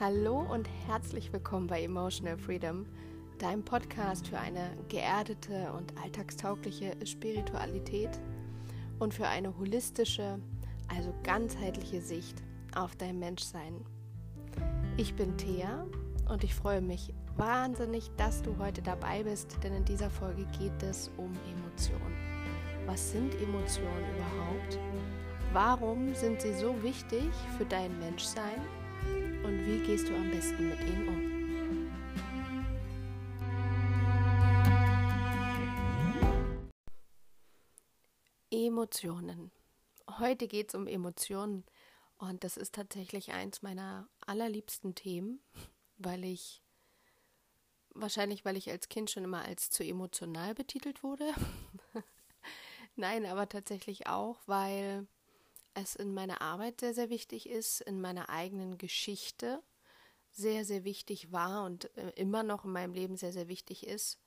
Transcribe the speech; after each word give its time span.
Hallo 0.00 0.46
und 0.48 0.68
herzlich 0.86 1.32
willkommen 1.32 1.66
bei 1.66 1.82
Emotional 1.82 2.38
Freedom, 2.38 2.86
deinem 3.40 3.64
Podcast 3.64 4.28
für 4.28 4.38
eine 4.38 4.70
geerdete 4.88 5.72
und 5.72 5.92
alltagstaugliche 6.00 6.94
Spiritualität 7.04 8.10
und 9.00 9.12
für 9.12 9.26
eine 9.26 9.58
holistische, 9.58 10.38
also 10.86 11.12
ganzheitliche 11.24 12.00
Sicht 12.00 12.44
auf 12.76 12.94
dein 12.94 13.18
Menschsein. 13.18 13.84
Ich 14.96 15.16
bin 15.16 15.36
Thea 15.36 15.84
und 16.28 16.44
ich 16.44 16.54
freue 16.54 16.80
mich 16.80 17.12
wahnsinnig, 17.36 18.08
dass 18.16 18.40
du 18.42 18.56
heute 18.58 18.82
dabei 18.82 19.24
bist, 19.24 19.58
denn 19.64 19.74
in 19.74 19.84
dieser 19.84 20.10
Folge 20.10 20.46
geht 20.60 20.80
es 20.80 21.10
um 21.16 21.32
Emotionen. 21.50 22.14
Was 22.86 23.10
sind 23.10 23.34
Emotionen 23.42 24.04
überhaupt? 24.14 24.78
Warum 25.52 26.14
sind 26.14 26.40
sie 26.40 26.54
so 26.54 26.80
wichtig 26.84 27.32
für 27.56 27.64
dein 27.64 27.98
Menschsein? 27.98 28.77
Und 29.48 29.66
wie 29.66 29.78
gehst 29.78 30.08
du 30.08 30.14
am 30.14 30.30
besten 30.30 30.68
mit 30.68 30.78
ihnen 30.80 31.08
um? 31.08 31.38
Emotionen. 38.50 39.50
Heute 40.18 40.48
geht 40.48 40.68
es 40.68 40.74
um 40.74 40.86
Emotionen 40.86 41.64
und 42.18 42.44
das 42.44 42.58
ist 42.58 42.74
tatsächlich 42.74 43.32
eins 43.32 43.62
meiner 43.62 44.08
allerliebsten 44.26 44.94
Themen, 44.94 45.40
weil 45.96 46.24
ich 46.24 46.62
wahrscheinlich, 47.94 48.44
weil 48.44 48.58
ich 48.58 48.70
als 48.70 48.90
Kind 48.90 49.10
schon 49.10 49.24
immer 49.24 49.46
als 49.46 49.70
zu 49.70 49.82
emotional 49.82 50.54
betitelt 50.54 51.02
wurde. 51.02 51.32
Nein, 52.96 53.24
aber 53.24 53.48
tatsächlich 53.48 54.08
auch, 54.08 54.40
weil 54.44 55.06
es 55.82 55.96
in 55.96 56.14
meiner 56.14 56.40
Arbeit 56.40 56.80
sehr, 56.80 56.94
sehr 56.94 57.10
wichtig 57.10 57.48
ist, 57.48 57.80
in 57.80 58.00
meiner 58.00 58.28
eigenen 58.28 58.78
Geschichte 58.78 59.62
sehr, 60.30 60.64
sehr 60.64 60.84
wichtig 60.84 61.32
war 61.32 61.64
und 61.64 61.96
äh, 61.96 62.10
immer 62.16 62.42
noch 62.42 62.64
in 62.64 62.72
meinem 62.72 62.94
Leben 62.94 63.16
sehr, 63.16 63.32
sehr 63.32 63.48
wichtig 63.48 63.86
ist, 63.86 64.18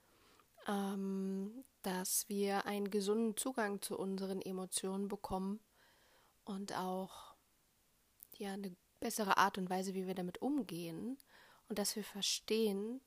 ähm, 0.67 1.64
dass 1.84 2.28
wir 2.28 2.66
einen 2.66 2.89
gesunden 2.89 3.38
Zugang 3.38 3.81
zu 3.81 3.98
unseren 3.98 4.42
Emotionen 4.42 5.08
bekommen 5.08 5.59
und 6.44 6.76
auch 6.78 7.36
ja 8.38 8.54
eine 8.54 8.76
bessere 9.00 9.38
Art 9.38 9.58
und 9.58 9.70
Weise, 9.70 9.94
wie 9.94 10.08
wir 10.08 10.16
damit 10.16 10.42
umgehen 10.42 11.17
und 11.70 11.80
dass 11.80 11.95
wir 11.95 12.04
verstehen, 12.04 13.02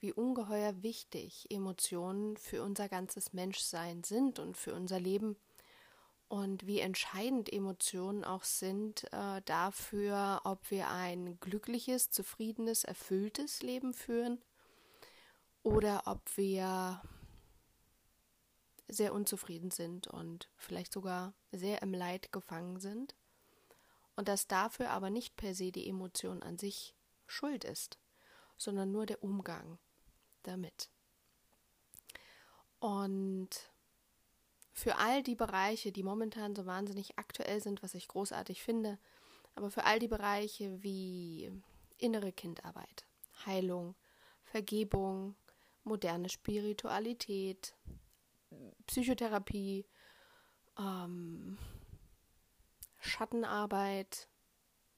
wie 0.00 0.12
ungeheuer 0.12 0.82
wichtig 0.82 1.46
Emotionen 1.50 2.36
für 2.36 2.62
unser 2.62 2.88
ganzes 2.88 3.32
Menschsein 3.32 4.04
sind 4.04 4.38
und 4.38 4.56
für 4.56 4.74
unser 4.74 5.00
Leben 5.00 5.36
und 6.28 6.66
wie 6.66 6.80
entscheidend 6.80 7.50
Emotionen 7.50 8.24
auch 8.24 8.44
sind 8.44 9.10
äh, 9.12 9.40
dafür, 9.44 10.42
ob 10.44 10.70
wir 10.70 10.90
ein 10.90 11.40
glückliches, 11.40 12.10
zufriedenes, 12.10 12.84
erfülltes 12.84 13.62
Leben 13.62 13.94
führen 13.94 14.42
oder 15.62 16.02
ob 16.06 16.36
wir 16.36 17.02
sehr 18.88 19.14
unzufrieden 19.14 19.70
sind 19.70 20.06
und 20.06 20.50
vielleicht 20.56 20.92
sogar 20.92 21.34
sehr 21.50 21.82
im 21.82 21.92
Leid 21.92 22.32
gefangen 22.32 22.78
sind 22.78 23.16
und 24.16 24.28
dass 24.28 24.46
dafür 24.46 24.90
aber 24.90 25.10
nicht 25.10 25.36
per 25.36 25.54
se 25.54 25.72
die 25.72 25.88
Emotion 25.88 26.42
an 26.42 26.58
sich 26.58 26.94
schuld 27.26 27.64
ist, 27.64 27.98
sondern 28.56 28.90
nur 28.90 29.06
der 29.06 29.22
Umgang 29.22 29.78
damit. 30.42 30.90
Und 32.80 33.48
für 34.78 34.96
all 34.96 35.24
die 35.24 35.34
Bereiche, 35.34 35.90
die 35.90 36.04
momentan 36.04 36.54
so 36.54 36.64
wahnsinnig 36.64 37.18
aktuell 37.18 37.60
sind, 37.60 37.82
was 37.82 37.94
ich 37.94 38.06
großartig 38.06 38.62
finde, 38.62 38.98
aber 39.56 39.70
für 39.70 39.84
all 39.84 39.98
die 39.98 40.06
Bereiche 40.06 40.80
wie 40.84 41.50
innere 41.96 42.30
Kindarbeit, 42.32 43.04
Heilung, 43.44 43.96
Vergebung, 44.44 45.34
moderne 45.82 46.28
Spiritualität, 46.28 47.74
Psychotherapie, 48.86 49.84
ähm, 50.78 51.58
Schattenarbeit, 53.00 54.28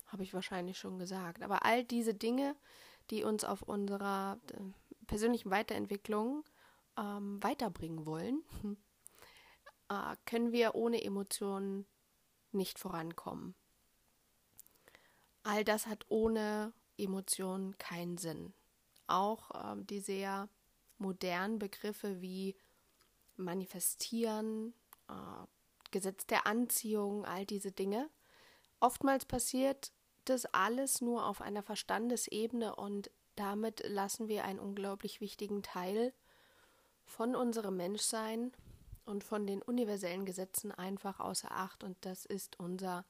habe 0.08 0.24
ich 0.24 0.34
wahrscheinlich 0.34 0.76
schon 0.76 0.98
gesagt. 0.98 1.42
Aber 1.42 1.64
all 1.64 1.84
diese 1.84 2.12
Dinge, 2.12 2.54
die 3.08 3.24
uns 3.24 3.44
auf 3.44 3.62
unserer 3.62 4.38
äh, 4.52 5.06
persönlichen 5.06 5.50
Weiterentwicklung 5.50 6.44
ähm, 6.98 7.42
weiterbringen 7.42 8.04
wollen, 8.04 8.42
äh, 9.90 10.16
können 10.24 10.52
wir 10.52 10.74
ohne 10.74 11.02
Emotionen 11.04 11.86
nicht 12.52 12.78
vorankommen. 12.78 13.54
All 15.42 15.64
das 15.64 15.86
hat 15.86 16.06
ohne 16.08 16.72
Emotionen 16.96 17.76
keinen 17.78 18.16
Sinn. 18.16 18.54
Auch 19.06 19.50
äh, 19.50 19.82
die 19.84 20.00
sehr 20.00 20.48
modernen 20.98 21.58
Begriffe 21.58 22.22
wie 22.22 22.56
manifestieren, 23.36 24.74
äh, 25.08 25.46
Gesetz 25.90 26.26
der 26.26 26.46
Anziehung, 26.46 27.24
all 27.24 27.44
diese 27.44 27.72
Dinge. 27.72 28.08
Oftmals 28.78 29.24
passiert 29.24 29.92
das 30.24 30.46
alles 30.46 31.00
nur 31.00 31.26
auf 31.26 31.40
einer 31.40 31.62
Verstandesebene 31.62 32.76
und 32.76 33.10
damit 33.34 33.82
lassen 33.88 34.28
wir 34.28 34.44
einen 34.44 34.60
unglaublich 34.60 35.20
wichtigen 35.20 35.62
Teil 35.62 36.12
von 37.04 37.34
unserem 37.34 37.76
Menschsein 37.76 38.52
und 39.04 39.24
von 39.24 39.46
den 39.46 39.62
universellen 39.62 40.24
Gesetzen 40.24 40.72
einfach 40.72 41.20
außer 41.20 41.50
Acht 41.50 41.84
und 41.84 41.96
das 42.02 42.24
ist 42.24 42.58
unser 42.58 43.04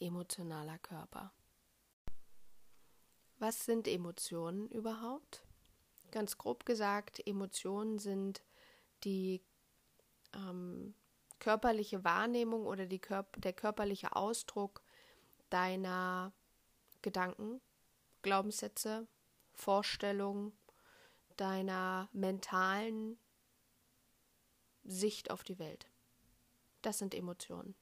emotionaler 0.00 0.78
Körper. 0.78 1.32
Was 3.38 3.64
sind 3.64 3.88
Emotionen 3.88 4.68
überhaupt? 4.68 5.42
Ganz 6.10 6.38
grob 6.38 6.64
gesagt, 6.64 7.26
Emotionen 7.26 7.98
sind 7.98 8.42
die 9.04 9.42
ähm, 10.34 10.94
körperliche 11.38 12.04
Wahrnehmung 12.04 12.66
oder 12.66 12.86
Körp 12.98 13.40
der 13.40 13.52
körperliche 13.52 14.14
Ausdruck 14.14 14.82
deiner 15.50 16.32
Gedanken, 17.02 17.60
Glaubenssätze, 18.22 19.08
Vorstellungen, 19.54 20.52
deiner 21.36 22.08
mentalen 22.12 23.18
Sicht 24.84 25.30
auf 25.30 25.44
die 25.44 25.58
Welt. 25.58 25.88
Das 26.82 26.98
sind 26.98 27.14
Emotionen. 27.14 27.74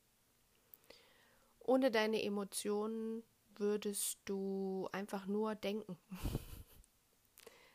Ohne 1.61 1.91
deine 1.91 2.22
Emotionen 2.22 3.22
würdest 3.56 4.19
du 4.25 4.88
einfach 4.93 5.27
nur 5.27 5.55
denken. 5.55 5.99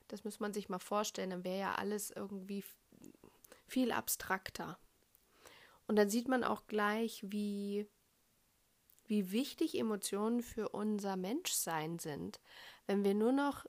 Das 0.08 0.24
muss 0.24 0.40
man 0.40 0.54
sich 0.54 0.70
mal 0.70 0.78
vorstellen, 0.78 1.32
dann 1.32 1.44
wäre 1.44 1.60
ja 1.60 1.76
alles 1.76 2.12
irgendwie 2.12 2.64
viel 3.66 3.92
abstrakter. 3.92 4.78
Und 5.88 5.96
dann 5.96 6.10
sieht 6.12 6.28
man 6.28 6.44
auch 6.44 6.68
gleich, 6.68 7.24
wie, 7.26 7.88
wie 9.06 9.32
wichtig 9.32 9.78
Emotionen 9.78 10.42
für 10.44 10.70
unser 10.70 11.16
Menschsein 11.16 11.98
sind. 11.98 12.40
Wenn 12.86 13.04
wir 13.04 13.16
nur 13.16 13.32
noch 13.32 13.66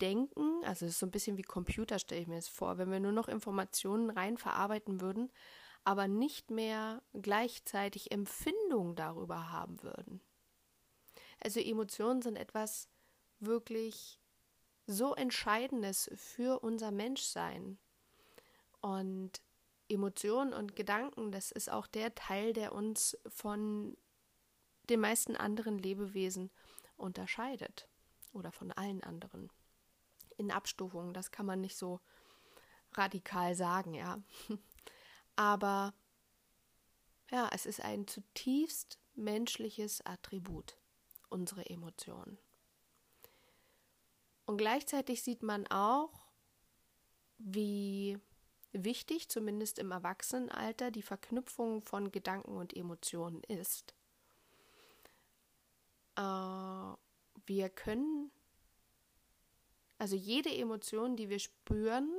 denken, 0.00 0.64
also 0.64 0.86
es 0.86 0.92
ist 0.92 0.98
so 0.98 1.06
ein 1.06 1.10
bisschen 1.10 1.36
wie 1.36 1.42
Computer, 1.42 1.98
stelle 1.98 2.20
ich 2.20 2.26
mir 2.26 2.36
das 2.36 2.48
vor, 2.48 2.78
wenn 2.78 2.90
wir 2.90 3.00
nur 3.00 3.12
noch 3.12 3.28
Informationen 3.28 4.10
rein 4.10 4.38
verarbeiten 4.38 5.00
würden, 5.00 5.30
aber 5.84 6.08
nicht 6.08 6.50
mehr 6.50 7.02
gleichzeitig 7.14 8.10
Empfindung 8.10 8.94
darüber 8.94 9.50
haben 9.50 9.82
würden. 9.82 10.20
Also 11.40 11.60
Emotionen 11.60 12.22
sind 12.22 12.36
etwas 12.36 12.88
wirklich 13.40 14.18
so 14.86 15.14
Entscheidendes 15.14 16.10
für 16.14 16.60
unser 16.60 16.90
Menschsein. 16.90 17.78
Und 18.80 19.40
Emotionen 19.88 20.52
und 20.52 20.76
Gedanken, 20.76 21.32
das 21.32 21.50
ist 21.50 21.70
auch 21.70 21.86
der 21.86 22.14
Teil, 22.14 22.52
der 22.52 22.72
uns 22.72 23.16
von 23.26 23.96
den 24.88 25.00
meisten 25.00 25.36
anderen 25.36 25.78
Lebewesen 25.78 26.50
unterscheidet 26.96 27.88
oder 28.32 28.52
von 28.52 28.72
allen 28.72 29.02
anderen 29.02 29.50
in 30.38 30.50
Abstufungen. 30.50 31.12
Das 31.12 31.30
kann 31.30 31.46
man 31.46 31.60
nicht 31.60 31.76
so 31.76 32.00
radikal 32.94 33.54
sagen, 33.54 33.94
ja. 33.94 34.22
Aber 35.36 35.94
ja, 37.30 37.48
es 37.52 37.66
ist 37.66 37.82
ein 37.82 38.06
zutiefst 38.06 38.98
menschliches 39.14 40.04
Attribut, 40.06 40.78
unsere 41.28 41.68
Emotionen. 41.68 42.38
Und 44.46 44.56
gleichzeitig 44.56 45.22
sieht 45.22 45.42
man 45.42 45.66
auch, 45.66 46.10
wie 47.36 48.18
wichtig, 48.72 49.28
zumindest 49.28 49.78
im 49.78 49.90
Erwachsenenalter, 49.90 50.90
die 50.90 51.02
Verknüpfung 51.02 51.82
von 51.82 52.10
Gedanken 52.10 52.56
und 52.56 52.74
Emotionen 52.74 53.42
ist. 53.44 53.94
Äh, 56.16 56.22
wir 57.46 57.68
können 57.70 58.30
also 59.98 60.16
jede 60.16 60.54
Emotion, 60.54 61.16
die 61.16 61.28
wir 61.28 61.38
spüren, 61.38 62.10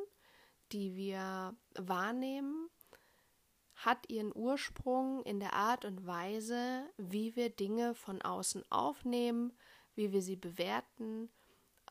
die 0.71 0.95
wir 0.95 1.55
wahrnehmen, 1.75 2.69
hat 3.75 4.09
ihren 4.09 4.35
Ursprung 4.35 5.23
in 5.23 5.39
der 5.39 5.53
Art 5.53 5.85
und 5.85 6.05
Weise, 6.05 6.83
wie 6.97 7.35
wir 7.35 7.49
Dinge 7.49 7.95
von 7.95 8.21
außen 8.21 8.63
aufnehmen, 8.69 9.53
wie 9.95 10.11
wir 10.11 10.21
sie 10.21 10.35
bewerten 10.35 11.29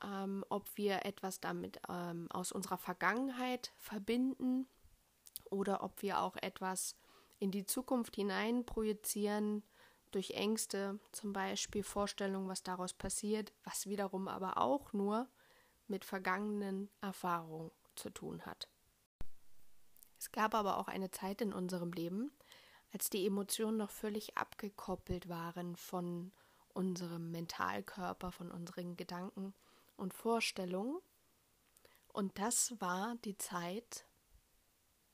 ähm, 0.03 0.45
ob 0.49 0.77
wir 0.77 1.05
etwas 1.05 1.41
damit 1.41 1.81
ähm, 1.89 2.29
aus 2.31 2.53
unserer 2.53 2.79
Vergangenheit 2.79 3.73
verbinden 3.77 4.69
oder 5.51 5.83
ob 5.83 6.03
wir 6.03 6.21
auch 6.21 6.37
etwas 6.37 6.97
in 7.39 7.51
die 7.51 7.65
Zukunft 7.65 8.17
hinein 8.17 8.65
projizieren, 8.65 9.63
durch 10.11 10.31
Ängste, 10.31 10.99
zum 11.13 11.35
Beispiel 11.35 11.83
Vorstellungen, 11.83 12.49
was 12.49 12.63
daraus 12.63 12.95
passiert, 12.95 13.53
was 13.63 13.87
wiederum 13.89 14.27
aber 14.27 14.57
auch 14.57 14.95
nur 14.95 15.29
mit 15.89 16.05
vergangenen 16.05 16.91
Erfahrungen 17.01 17.71
zu 17.97 18.11
tun 18.11 18.45
hat. 18.47 18.69
Es 20.19 20.33
gab 20.33 20.55
aber 20.55 20.79
auch 20.79 20.89
eine 20.89 21.11
Zeit 21.11 21.41
in 21.41 21.53
unserem 21.53 21.93
Leben, 21.93 22.33
als 22.93 23.11
die 23.11 23.27
Emotionen 23.27 23.77
noch 23.77 23.91
völlig 23.91 24.37
abgekoppelt 24.37 25.29
waren 25.29 25.77
von 25.77 26.33
unserem 26.75 27.31
Mentalkörper, 27.31 28.33
von 28.33 28.51
unseren 28.51 28.97
Gedanken 28.97 29.55
und 29.97 30.15
Vorstellungen. 30.15 30.99
Und 32.13 32.39
das 32.39 32.81
war 32.81 33.17
die 33.25 33.37
Zeit 33.37 34.07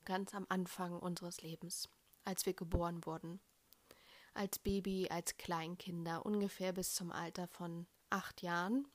ganz 0.04 0.34
am 0.34 0.46
Anfang 0.48 0.98
unseres 0.98 1.42
Lebens, 1.42 1.88
als 2.24 2.46
wir 2.46 2.54
geboren 2.54 3.04
wurden. 3.04 3.40
Als 4.34 4.58
Baby, 4.58 5.08
als 5.10 5.36
Kleinkinder, 5.36 6.24
ungefähr 6.26 6.72
bis 6.72 6.94
zum 6.94 7.12
Alter 7.12 7.46
von 7.46 7.86
acht 8.10 8.42
Jahren, 8.42 8.86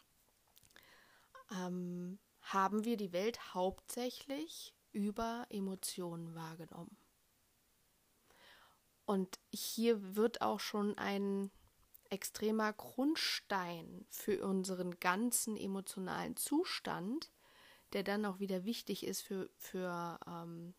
ähm, 1.52 2.20
haben 2.42 2.86
wir 2.86 2.98
die 2.98 3.14
Welt 3.14 3.54
hauptsächlich 3.54 4.76
über 4.92 5.46
Emotionen 5.50 6.36
wahrgenommen. 6.36 6.98
Und 9.06 9.40
hier 9.52 10.16
wird 10.16 10.42
auch 10.42 10.60
schon 10.60 10.98
ein 10.98 11.52
extremer 12.10 12.74
Grundstein 12.74 14.06
für 14.10 14.46
unseren 14.46 15.00
ganzen 15.00 15.58
emotionalen 15.58 16.36
Zustand, 16.36 17.32
der 17.94 18.04
dann 18.04 18.26
auch 18.26 18.40
wieder 18.40 18.66
wichtig 18.66 19.06
ist 19.06 19.22
für, 19.22 19.50
für, 19.58 20.20
ähm, 20.28 20.74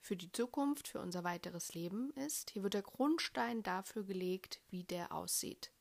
für 0.00 0.16
die 0.16 0.32
Zukunft, 0.32 0.88
für 0.88 1.00
unser 1.00 1.24
weiteres 1.24 1.74
Leben 1.74 2.10
ist. 2.14 2.50
Hier 2.50 2.62
wird 2.62 2.74
der 2.74 2.82
Grundstein 2.82 3.62
dafür 3.62 4.04
gelegt, 4.04 4.60
wie 4.68 4.84
der 4.84 5.12
aussieht. 5.12 5.72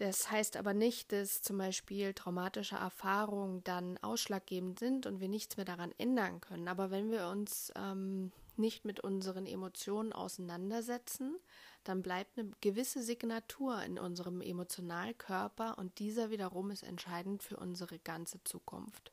Das 0.00 0.30
heißt 0.30 0.56
aber 0.56 0.72
nicht, 0.72 1.12
dass 1.12 1.42
zum 1.42 1.58
Beispiel 1.58 2.14
traumatische 2.14 2.76
Erfahrungen 2.76 3.62
dann 3.64 3.98
ausschlaggebend 3.98 4.78
sind 4.78 5.04
und 5.04 5.20
wir 5.20 5.28
nichts 5.28 5.58
mehr 5.58 5.66
daran 5.66 5.92
ändern 5.98 6.40
können. 6.40 6.68
Aber 6.68 6.90
wenn 6.90 7.10
wir 7.10 7.28
uns 7.28 7.70
ähm, 7.76 8.32
nicht 8.56 8.86
mit 8.86 9.00
unseren 9.00 9.44
Emotionen 9.44 10.14
auseinandersetzen, 10.14 11.36
dann 11.84 12.00
bleibt 12.00 12.38
eine 12.38 12.50
gewisse 12.62 13.02
Signatur 13.02 13.82
in 13.82 13.98
unserem 13.98 14.40
Emotionalkörper 14.40 15.76
und 15.76 15.98
dieser 15.98 16.30
wiederum 16.30 16.70
ist 16.70 16.82
entscheidend 16.82 17.42
für 17.42 17.58
unsere 17.58 17.98
ganze 17.98 18.42
Zukunft. 18.44 19.12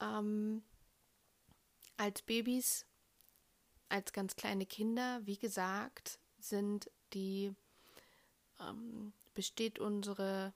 Ähm, 0.00 0.64
als 1.96 2.22
Babys, 2.22 2.84
als 3.90 4.12
ganz 4.12 4.34
kleine 4.34 4.66
Kinder, 4.66 5.20
wie 5.24 5.38
gesagt, 5.38 6.18
sind 6.40 6.90
die 7.14 7.54
ähm, 8.60 9.12
besteht 9.34 9.78
unsere 9.78 10.52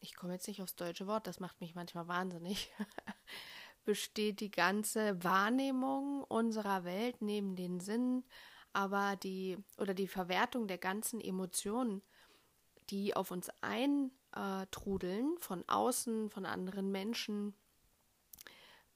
ich 0.00 0.14
komme 0.14 0.34
jetzt 0.34 0.46
nicht 0.46 0.62
aufs 0.62 0.76
deutsche 0.76 1.06
Wort, 1.06 1.26
das 1.26 1.40
macht 1.40 1.60
mich 1.60 1.74
manchmal 1.74 2.08
wahnsinnig. 2.08 2.70
besteht 3.84 4.40
die 4.40 4.50
ganze 4.50 5.22
Wahrnehmung 5.24 6.22
unserer 6.24 6.84
Welt 6.84 7.22
neben 7.22 7.56
den 7.56 7.80
Sinnen, 7.80 8.22
aber 8.74 9.16
die 9.16 9.56
oder 9.78 9.94
die 9.94 10.08
Verwertung 10.08 10.68
der 10.68 10.76
ganzen 10.76 11.22
Emotionen, 11.22 12.02
die 12.90 13.16
auf 13.16 13.30
uns 13.30 13.50
eintrudeln 13.62 15.38
von 15.38 15.66
außen, 15.68 16.28
von 16.28 16.44
anderen 16.44 16.92
Menschen, 16.92 17.54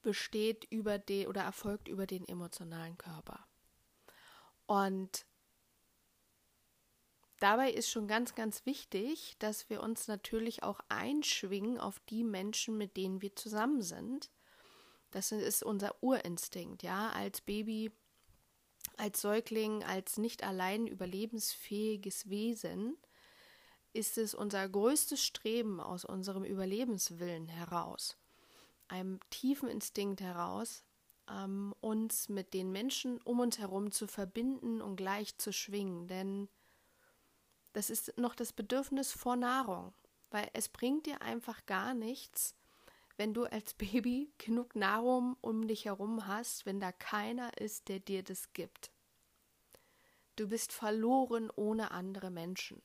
besteht 0.02 0.66
über 0.70 0.98
den 0.98 1.26
oder 1.26 1.42
erfolgt 1.42 1.88
über 1.88 2.06
den 2.06 2.28
emotionalen 2.28 2.98
Körper. 2.98 3.46
Und 4.66 5.24
dabei 7.42 7.70
ist 7.70 7.90
schon 7.90 8.06
ganz, 8.06 8.34
ganz 8.34 8.66
wichtig, 8.66 9.36
dass 9.38 9.68
wir 9.68 9.82
uns 9.82 10.08
natürlich 10.08 10.62
auch 10.62 10.80
einschwingen 10.88 11.78
auf 11.78 12.00
die 12.08 12.24
Menschen, 12.24 12.78
mit 12.78 12.96
denen 12.96 13.22
wir 13.22 13.34
zusammen 13.34 13.82
sind. 13.82 14.30
Das 15.10 15.32
ist 15.32 15.62
unser 15.62 16.02
Urinstinkt, 16.02 16.82
ja, 16.82 17.10
als 17.10 17.40
Baby, 17.40 17.90
als 18.96 19.20
Säugling, 19.20 19.84
als 19.84 20.16
nicht 20.16 20.42
allein 20.42 20.86
überlebensfähiges 20.86 22.30
Wesen 22.30 22.96
ist 23.92 24.16
es 24.16 24.34
unser 24.34 24.66
größtes 24.68 25.22
Streben 25.22 25.80
aus 25.80 26.04
unserem 26.04 26.44
Überlebenswillen 26.44 27.48
heraus, 27.48 28.16
einem 28.88 29.20
tiefen 29.30 29.68
Instinkt 29.68 30.20
heraus, 30.20 30.84
ähm, 31.30 31.74
uns 31.80 32.28
mit 32.28 32.54
den 32.54 32.72
Menschen 32.72 33.20
um 33.22 33.40
uns 33.40 33.58
herum 33.58 33.90
zu 33.90 34.06
verbinden 34.06 34.80
und 34.80 34.96
gleich 34.96 35.36
zu 35.38 35.52
schwingen, 35.52 36.08
denn 36.08 36.48
das 37.72 37.90
ist 37.90 38.16
noch 38.18 38.34
das 38.34 38.52
Bedürfnis 38.52 39.12
vor 39.12 39.36
Nahrung, 39.36 39.94
weil 40.30 40.48
es 40.52 40.68
bringt 40.68 41.06
dir 41.06 41.22
einfach 41.22 41.64
gar 41.66 41.94
nichts, 41.94 42.54
wenn 43.16 43.34
du 43.34 43.44
als 43.44 43.74
Baby 43.74 44.32
genug 44.38 44.74
Nahrung 44.74 45.36
um 45.40 45.66
dich 45.66 45.84
herum 45.84 46.26
hast, 46.26 46.66
wenn 46.66 46.80
da 46.80 46.92
keiner 46.92 47.56
ist, 47.58 47.88
der 47.88 48.00
dir 48.00 48.22
das 48.22 48.52
gibt. 48.52 48.90
Du 50.36 50.48
bist 50.48 50.72
verloren 50.72 51.50
ohne 51.54 51.90
andere 51.90 52.30
Menschen. 52.30 52.82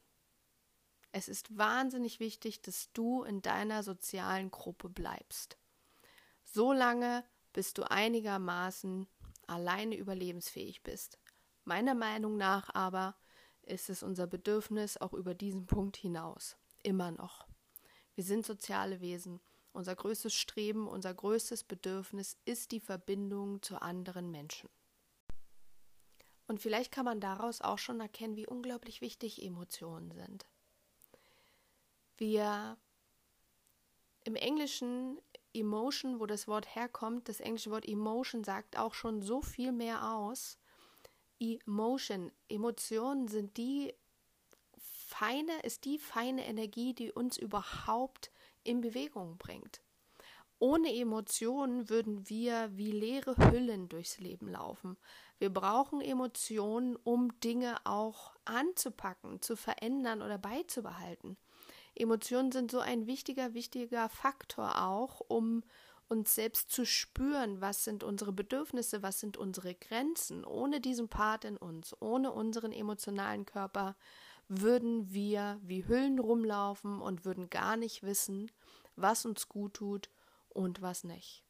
Es 1.14 1.30
ist 1.30 1.58
wahnsinnig 1.58 2.20
wichtig, 2.20 2.62
dass 2.62 2.92
du 2.92 3.24
in 3.24 3.42
deiner 3.42 3.82
sozialen 3.84 4.52
Gruppe 4.52 4.90
bleibst. 4.90 5.58
So 6.44 6.74
lange, 6.74 7.24
bis 7.54 7.74
du 7.74 7.90
einigermaßen 7.90 9.08
alleine 9.48 9.96
überlebensfähig 9.96 10.84
bist. 10.84 11.18
Meiner 11.64 11.96
Meinung 11.96 12.38
nach 12.38 12.74
aber 12.76 13.16
ist 13.68 13.90
es 13.90 14.04
unser 14.04 14.28
Bedürfnis 14.28 14.98
auch 14.98 15.14
über 15.14 15.34
diesen 15.34 15.66
Punkt 15.66 15.98
hinaus. 15.98 16.58
Immer 16.84 17.12
noch. 17.12 17.48
Wir 18.16 18.24
sind 18.24 18.46
soziale 18.46 19.02
Wesen 19.02 19.40
unser 19.78 19.96
größtes 19.96 20.34
Streben, 20.34 20.88
unser 20.88 21.14
größtes 21.14 21.64
Bedürfnis 21.64 22.36
ist 22.46 22.72
die 22.72 22.80
Verbindung 22.80 23.62
zu 23.62 23.80
anderen 23.80 24.32
Menschen. 24.32 24.70
Und 26.48 26.60
vielleicht 26.60 26.92
kann 26.92 27.06
man 27.06 27.20
daraus 27.20 27.62
auch 27.62 27.78
schon 27.78 28.00
erkennen, 28.00 28.36
wie 28.36 28.48
unglaublich 28.48 29.02
wichtig 29.02 29.44
Emotionen 29.44 30.12
sind. 30.12 30.48
Wir 32.18 32.78
im 34.24 34.36
Englischen 34.36 35.22
Emotion, 35.54 36.20
wo 36.20 36.26
das 36.26 36.48
Wort 36.48 36.74
herkommt, 36.76 37.30
das 37.30 37.40
englische 37.40 37.70
Wort 37.70 37.88
Emotion 37.88 38.44
sagt 38.44 38.78
auch 38.78 38.96
schon 38.96 39.22
so 39.22 39.42
viel 39.42 39.72
mehr 39.72 40.12
aus. 40.12 40.58
Emotion, 41.40 42.32
Emotionen 42.50 43.28
sind 43.28 43.58
die 43.58 43.94
feine, 44.78 45.60
ist 45.64 45.86
die 45.86 45.98
feine 45.98 46.46
Energie, 46.46 46.94
die 46.94 47.12
uns 47.12 47.38
überhaupt 47.38 48.32
in 48.64 48.82
Bewegung 48.82 49.38
bringt. 49.38 49.82
Ohne 50.60 50.94
Emotionen 50.94 51.88
würden 51.88 52.28
wir 52.30 52.76
wie 52.76 52.92
leere 52.92 53.36
Hüllen 53.38 53.90
durchs 53.90 54.18
Leben 54.18 54.50
laufen. 54.50 54.98
Wir 55.38 55.54
brauchen 55.54 56.02
Emotionen, 56.02 56.96
um 56.96 57.40
Dinge 57.42 57.78
auch 57.86 58.36
anzupacken, 58.46 59.42
zu 59.42 59.56
verändern 59.56 60.24
oder 60.24 60.40
beizubehalten. 60.40 61.38
Emotionen 61.94 62.52
sind 62.52 62.72
so 62.72 62.80
ein 62.80 63.06
wichtiger, 63.06 63.54
wichtiger 63.54 64.10
Faktor 64.10 64.84
auch, 64.84 65.22
um 65.28 65.64
uns 66.10 66.36
selbst 66.36 66.72
zu 66.72 66.86
spüren, 66.86 67.62
was 67.62 67.84
sind 67.84 68.04
unsere 68.04 68.32
Bedürfnisse, 68.32 69.04
was 69.04 69.20
sind 69.20 69.38
unsere 69.38 69.76
Grenzen. 69.76 70.46
Ohne 70.46 70.82
diesen 70.82 71.10
Part 71.10 71.46
in 71.46 71.58
uns, 71.58 71.96
ohne 72.02 72.32
unseren 72.32 72.72
emotionalen 72.72 73.46
Körper 73.46 73.96
würden 74.48 75.12
wir 75.12 75.60
wie 75.62 75.86
Hüllen 75.86 76.20
rumlaufen 76.20 77.02
und 77.02 77.26
würden 77.26 77.50
gar 77.50 77.76
nicht 77.76 78.04
wissen, 78.04 78.50
was 78.96 79.26
uns 79.26 79.50
gut 79.50 79.76
tut 79.76 80.10
und 80.50 80.82
was 80.82 81.04
nicht. 81.04 81.44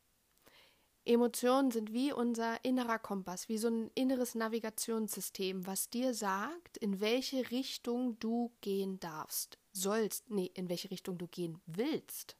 Emotionen 1.05 1.71
sind 1.71 1.93
wie 1.93 2.11
unser 2.11 2.65
innerer 2.65 2.99
Kompass, 2.99 3.47
wie 3.47 3.57
so 3.57 3.69
ein 3.69 3.89
inneres 3.95 4.35
Navigationssystem, 4.35 5.65
was 5.65 5.89
dir 5.89 6.13
sagt, 6.13 6.75
in 6.77 6.99
welche 6.99 7.49
Richtung 7.49 8.19
du 8.19 8.51
gehen 8.59 8.99
darfst, 8.99 9.57
sollst, 9.71 10.29
nee, 10.29 10.51
in 10.53 10.67
welche 10.67 10.91
Richtung 10.91 11.17
du 11.17 11.27
gehen 11.27 11.61
willst. 11.65 12.35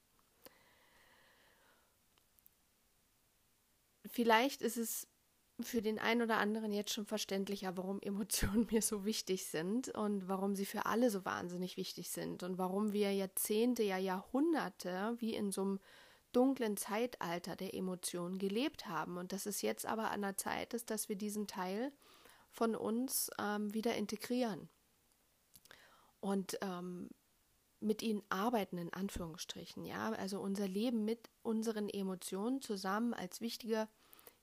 Vielleicht 4.18 4.64
ist 4.64 4.78
es 4.78 5.08
für 5.60 5.84
den 5.84 6.00
einen 6.00 6.24
oder 6.24 6.38
anderen 6.38 6.72
jetzt 6.72 6.92
schon 6.92 7.06
verständlicher, 7.06 7.78
warum 7.78 8.02
Emotionen 8.02 8.66
mir 8.72 8.82
so 8.82 9.06
wichtig 9.06 9.46
sind 9.46 9.90
und 9.90 10.28
warum 10.28 10.56
sie 10.56 10.66
für 10.66 10.88
alle 10.88 11.12
so 11.12 11.24
wahnsinnig 11.24 11.78
wichtig 11.78 12.10
sind 12.10 12.42
und 12.42 12.58
warum 12.58 12.94
wir 12.94 13.14
Jahrzehnte, 13.14 13.84
ja 13.84 14.00
Jahrhunderte 14.00 15.16
wie 15.20 15.36
in 15.36 15.52
so 15.52 15.62
einem 15.62 15.80
dunklen 16.32 16.78
Zeitalter 16.78 17.56
der 17.56 17.76
Emotionen 17.76 18.40
gelebt 18.40 18.88
haben 18.88 19.18
und 19.20 19.34
dass 19.34 19.46
es 19.46 19.62
jetzt 19.62 19.86
aber 19.86 20.10
an 20.10 20.24
der 20.24 20.36
Zeit 20.36 20.74
ist, 20.74 20.90
dass 20.90 21.10
wir 21.10 21.16
diesen 21.16 21.46
Teil 21.46 21.92
von 22.50 22.76
uns 22.76 23.30
ähm, 23.40 23.72
wieder 23.72 23.96
integrieren. 23.96 24.68
und 26.22 26.58
ähm, 26.62 27.12
mit 27.80 28.02
ihnen 28.02 28.24
arbeiten, 28.30 28.80
in 28.80 28.92
Anführungsstrichen. 28.92 29.86
Ja, 29.86 30.12
also 30.14 30.40
unser 30.40 30.68
Leben 30.68 31.06
mit 31.06 31.30
unseren 31.44 31.88
Emotionen 31.88 32.62
zusammen 32.62 33.14
als 33.14 33.42
wichtiger 33.42 33.88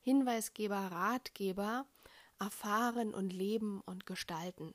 Hinweisgeber, 0.04 0.76
Ratgeber 0.76 1.87
erfahren 2.38 3.14
und 3.14 3.32
leben 3.32 3.80
und 3.87 4.04
gestalten. 4.04 4.75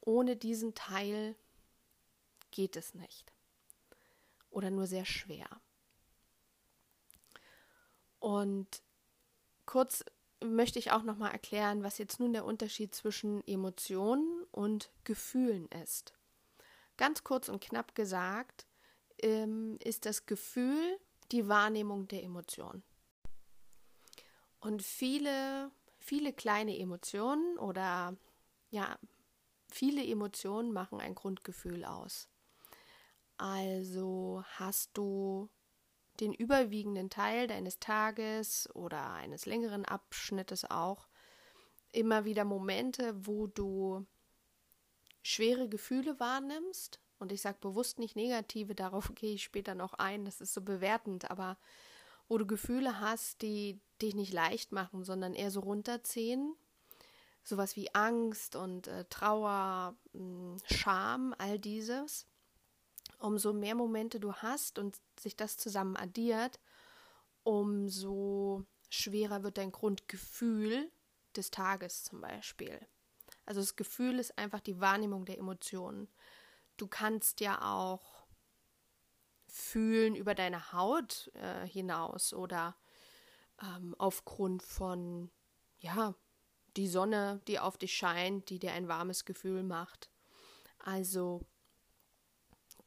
Ohne 0.00 0.36
diesen 0.36 0.74
Teil 0.74 1.36
geht 2.50 2.74
es 2.74 2.94
nicht. 2.94 3.32
Oder 4.50 4.70
nur 4.70 4.88
sehr 4.88 5.04
schwer. 5.04 5.48
Und 8.18 8.82
kurz 9.66 10.04
möchte 10.42 10.80
ich 10.80 10.90
auch 10.90 11.04
nochmal 11.04 11.30
erklären, 11.30 11.84
was 11.84 11.98
jetzt 11.98 12.18
nun 12.18 12.32
der 12.32 12.44
Unterschied 12.44 12.92
zwischen 12.92 13.46
Emotionen 13.46 14.44
und 14.50 14.90
Gefühlen 15.04 15.68
ist. 15.84 16.12
Ganz 16.96 17.22
kurz 17.22 17.48
und 17.48 17.60
knapp 17.60 17.94
gesagt, 17.94 18.66
ähm, 19.18 19.78
ist 19.84 20.06
das 20.06 20.26
Gefühl 20.26 20.98
die 21.30 21.46
Wahrnehmung 21.46 22.08
der 22.08 22.24
Emotion. 22.24 22.82
Und 24.60 24.82
viele, 24.82 25.70
viele 25.98 26.32
kleine 26.32 26.78
Emotionen 26.78 27.58
oder 27.58 28.16
ja, 28.70 28.98
viele 29.70 30.04
Emotionen 30.04 30.72
machen 30.72 31.00
ein 31.00 31.14
Grundgefühl 31.14 31.84
aus. 31.84 32.28
Also 33.38 34.44
hast 34.58 34.90
du 34.94 35.48
den 36.20 36.34
überwiegenden 36.34 37.08
Teil 37.08 37.46
deines 37.46 37.78
Tages 37.78 38.68
oder 38.74 39.12
eines 39.12 39.46
längeren 39.46 39.86
Abschnittes 39.86 40.70
auch 40.70 41.08
immer 41.92 42.24
wieder 42.26 42.44
Momente, 42.44 43.26
wo 43.26 43.46
du 43.46 44.06
schwere 45.22 45.68
Gefühle 45.68 46.20
wahrnimmst. 46.20 47.00
Und 47.18 47.32
ich 47.32 47.40
sage 47.40 47.58
bewusst 47.60 47.98
nicht 47.98 48.16
negative, 48.16 48.74
darauf 48.74 49.12
gehe 49.14 49.34
ich 49.34 49.42
später 49.42 49.74
noch 49.74 49.94
ein, 49.94 50.24
das 50.24 50.40
ist 50.40 50.54
so 50.54 50.60
bewertend, 50.60 51.30
aber 51.30 51.56
wo 52.30 52.38
du 52.38 52.46
Gefühle 52.46 53.00
hast, 53.00 53.42
die 53.42 53.78
dich 54.00 54.14
nicht 54.14 54.32
leicht 54.32 54.72
machen, 54.72 55.04
sondern 55.04 55.34
eher 55.34 55.50
so 55.50 55.60
runterziehen. 55.60 56.56
Sowas 57.42 57.76
wie 57.76 57.94
Angst 57.94 58.56
und 58.56 58.86
äh, 58.86 59.04
Trauer, 59.10 59.94
hm, 60.12 60.56
Scham, 60.64 61.34
all 61.36 61.58
dieses 61.58 62.26
umso 63.20 63.52
mehr 63.52 63.74
Momente 63.74 64.18
du 64.18 64.32
hast 64.32 64.78
und 64.78 64.98
sich 65.18 65.36
das 65.36 65.56
zusammen 65.56 65.96
addiert, 65.96 66.58
umso 67.42 68.64
schwerer 68.88 69.42
wird 69.42 69.58
dein 69.58 69.72
Grundgefühl 69.72 70.90
des 71.36 71.50
Tages 71.50 72.04
zum 72.04 72.20
Beispiel. 72.20 72.80
Also 73.46 73.60
das 73.60 73.76
Gefühl 73.76 74.18
ist 74.18 74.36
einfach 74.38 74.60
die 74.60 74.80
Wahrnehmung 74.80 75.24
der 75.24 75.38
Emotionen. 75.38 76.08
Du 76.76 76.86
kannst 76.86 77.40
ja 77.40 77.60
auch 77.62 78.19
fühlen 79.50 80.14
über 80.14 80.34
deine 80.34 80.72
Haut 80.72 81.30
äh, 81.34 81.66
hinaus 81.66 82.32
oder 82.32 82.76
ähm, 83.62 83.94
aufgrund 83.98 84.62
von, 84.62 85.30
ja, 85.78 86.14
die 86.76 86.88
Sonne, 86.88 87.40
die 87.48 87.58
auf 87.58 87.76
dich 87.78 87.94
scheint, 87.94 88.48
die 88.50 88.58
dir 88.58 88.72
ein 88.72 88.88
warmes 88.88 89.24
Gefühl 89.24 89.62
macht. 89.62 90.10
Also 90.78 91.44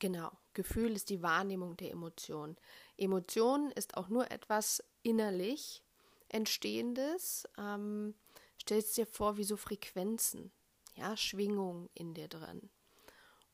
Genau, 0.03 0.31
Gefühl 0.53 0.91
ist 0.91 1.09
die 1.09 1.21
Wahrnehmung 1.21 1.77
der 1.77 1.91
Emotion. 1.91 2.57
Emotion 2.97 3.71
ist 3.71 3.95
auch 3.95 4.09
nur 4.09 4.29
etwas 4.31 4.83
innerlich 5.01 5.81
Entstehendes. 6.27 7.47
Ähm, 7.57 8.13
stellst 8.61 8.97
dir 8.97 9.05
vor, 9.05 9.37
wie 9.37 9.45
so 9.45 9.55
Frequenzen, 9.55 10.51
ja, 10.95 11.15
Schwingungen 11.15 11.89
in 11.93 12.13
dir 12.13 12.27
drin. 12.27 12.69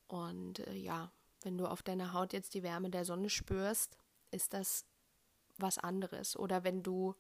Und 0.08 0.60
äh, 0.66 0.74
ja, 0.74 1.12
wenn 1.42 1.58
du 1.58 1.66
auf 1.68 1.84
deiner 1.84 2.14
Haut 2.14 2.34
jetzt 2.34 2.54
die 2.54 2.64
Wärme 2.64 2.90
der 2.90 3.06
Sonne 3.06 3.30
spürst, 3.30 3.98
ist 4.32 4.54
das 4.54 4.86
was 5.58 5.78
anderes. 5.78 6.38
Oder 6.38 6.64
wenn 6.64 6.84
du, 6.84 7.16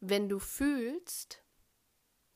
wenn 0.00 0.28
du 0.28 0.38
fühlst, 0.38 1.42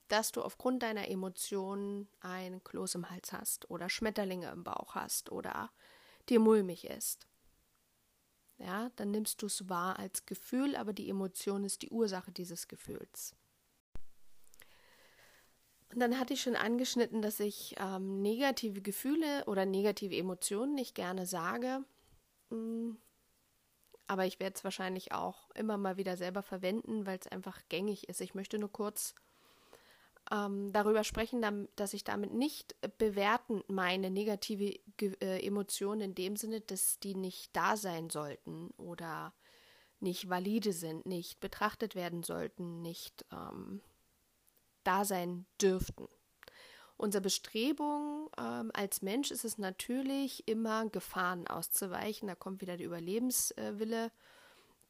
dass 0.09 0.33
du 0.33 0.43
aufgrund 0.43 0.83
deiner 0.83 1.09
Emotionen 1.09 2.09
ein 2.21 2.63
Kloß 2.63 2.97
im 2.97 3.11
Hals 3.11 3.33
hast 3.33 3.71
oder 3.71 3.89
Schmetterlinge 3.89 4.51
im 4.51 4.65
Bauch 4.65 4.95
hast 4.95 5.33
oder 5.33 5.71
dir 6.29 6.41
mulmig 6.41 6.85
ist. 6.85 7.27
Ja, 8.59 8.91
dann 8.97 9.11
nimmst 9.11 9.43
du 9.43 9.47
es 9.47 9.69
wahr 9.69 9.99
als 9.99 10.27
Gefühl, 10.27 10.77
aber 10.77 10.93
die 10.93 11.09
Emotion 11.09 11.65
ist 11.65 11.83
die 11.83 11.91
Ursache 11.91 12.31
dieses 12.31 12.69
Gefühls. 12.69 13.35
Dann 15.97 16.19
hatte 16.19 16.35
ich 16.35 16.43
schon 16.43 16.57
angeschnitten, 16.57 17.23
dass 17.23 17.39
ich 17.41 17.77
ähm, 17.79 18.21
negative 18.21 18.83
Gefühle 18.83 19.45
oder 19.47 19.65
negative 19.65 20.17
Emotionen 20.17 20.75
nicht 20.75 20.95
gerne 20.95 21.25
sage. 21.25 21.85
Hm, 22.51 22.99
aber 24.07 24.27
ich 24.27 24.41
werde 24.41 24.55
es 24.57 24.65
wahrscheinlich 24.65 25.13
auch 25.13 25.51
immer 25.53 25.79
mal 25.79 25.97
wieder 25.97 26.17
selber 26.17 26.43
verwenden, 26.43 27.07
weil 27.07 27.19
es 27.19 27.29
einfach 27.29 27.61
gängig 27.69 28.09
ist. 28.09 28.21
Ich 28.21 28.35
möchte 28.35 28.59
nur 28.59 28.73
kurz 28.73 29.15
ähm, 30.31 30.73
darüber 30.73 31.05
sprechen, 31.05 31.69
dass 31.77 31.95
ich 31.95 32.05
damit 32.05 32.33
nicht 32.33 32.75
bewerten 32.99 33.63
meine, 33.69 34.11
negative 34.11 34.75
äh, 35.01 35.47
Emotionen 35.47 36.01
in 36.01 36.15
dem 36.15 36.37
Sinne, 36.37 36.61
dass 36.61 36.99
die 36.99 37.15
nicht 37.15 37.55
da 37.57 37.77
sein 37.77 38.11
sollten 38.11 38.71
oder 38.77 39.33
nicht 40.01 40.29
valide 40.29 40.73
sind, 40.73 41.07
nicht 41.07 41.41
betrachtet 41.41 41.95
werden 41.95 42.23
sollten, 42.23 42.83
nicht 42.83 43.25
ähm, 43.33 43.81
da 44.85 45.05
sein 45.05 45.47
dürften. 45.61 46.07
Unsere 46.97 47.23
Bestrebung 47.23 48.31
ähm, 48.39 48.71
als 48.73 49.03
Mensch 49.03 49.31
ist 49.31 49.45
es 49.45 49.59
natürlich, 49.59 50.47
immer 50.47 50.89
Gefahren 50.89 51.47
auszuweichen. 51.49 52.29
Da 52.29 52.35
kommt 52.35 52.61
wieder 52.61 52.77
der 52.77 52.87
Überlebenswille, 52.87 54.13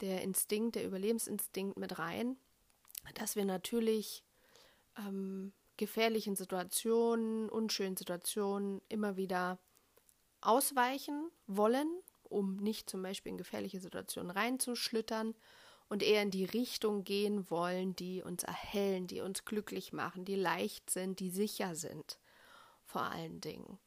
der 0.00 0.22
Instinkt, 0.22 0.74
der 0.74 0.84
Überlebensinstinkt 0.84 1.78
mit 1.78 1.98
rein, 1.98 2.36
dass 3.14 3.36
wir 3.36 3.44
natürlich 3.44 4.22
ähm, 4.98 5.52
gefährlichen 5.76 6.36
Situationen, 6.36 7.48
unschönen 7.48 7.96
Situationen 7.96 8.82
immer 8.88 9.16
wieder 9.16 9.58
ausweichen 10.40 11.30
wollen, 11.46 11.88
um 12.22 12.56
nicht 12.56 12.90
zum 12.90 13.02
Beispiel 13.02 13.32
in 13.32 13.38
gefährliche 13.38 13.80
Situationen 13.80 14.30
reinzuschlittern 14.30 15.34
und 15.88 16.02
eher 16.02 16.22
in 16.22 16.30
die 16.30 16.44
Richtung 16.44 17.04
gehen 17.04 17.50
wollen, 17.50 17.94
die 17.96 18.22
uns 18.22 18.42
erhellen, 18.42 19.06
die 19.06 19.20
uns 19.20 19.44
glücklich 19.44 19.92
machen, 19.92 20.24
die 20.24 20.36
leicht 20.36 20.90
sind, 20.90 21.20
die 21.20 21.30
sicher 21.30 21.74
sind, 21.74 22.18
vor 22.84 23.02
allen 23.02 23.40
Dingen. 23.40 23.78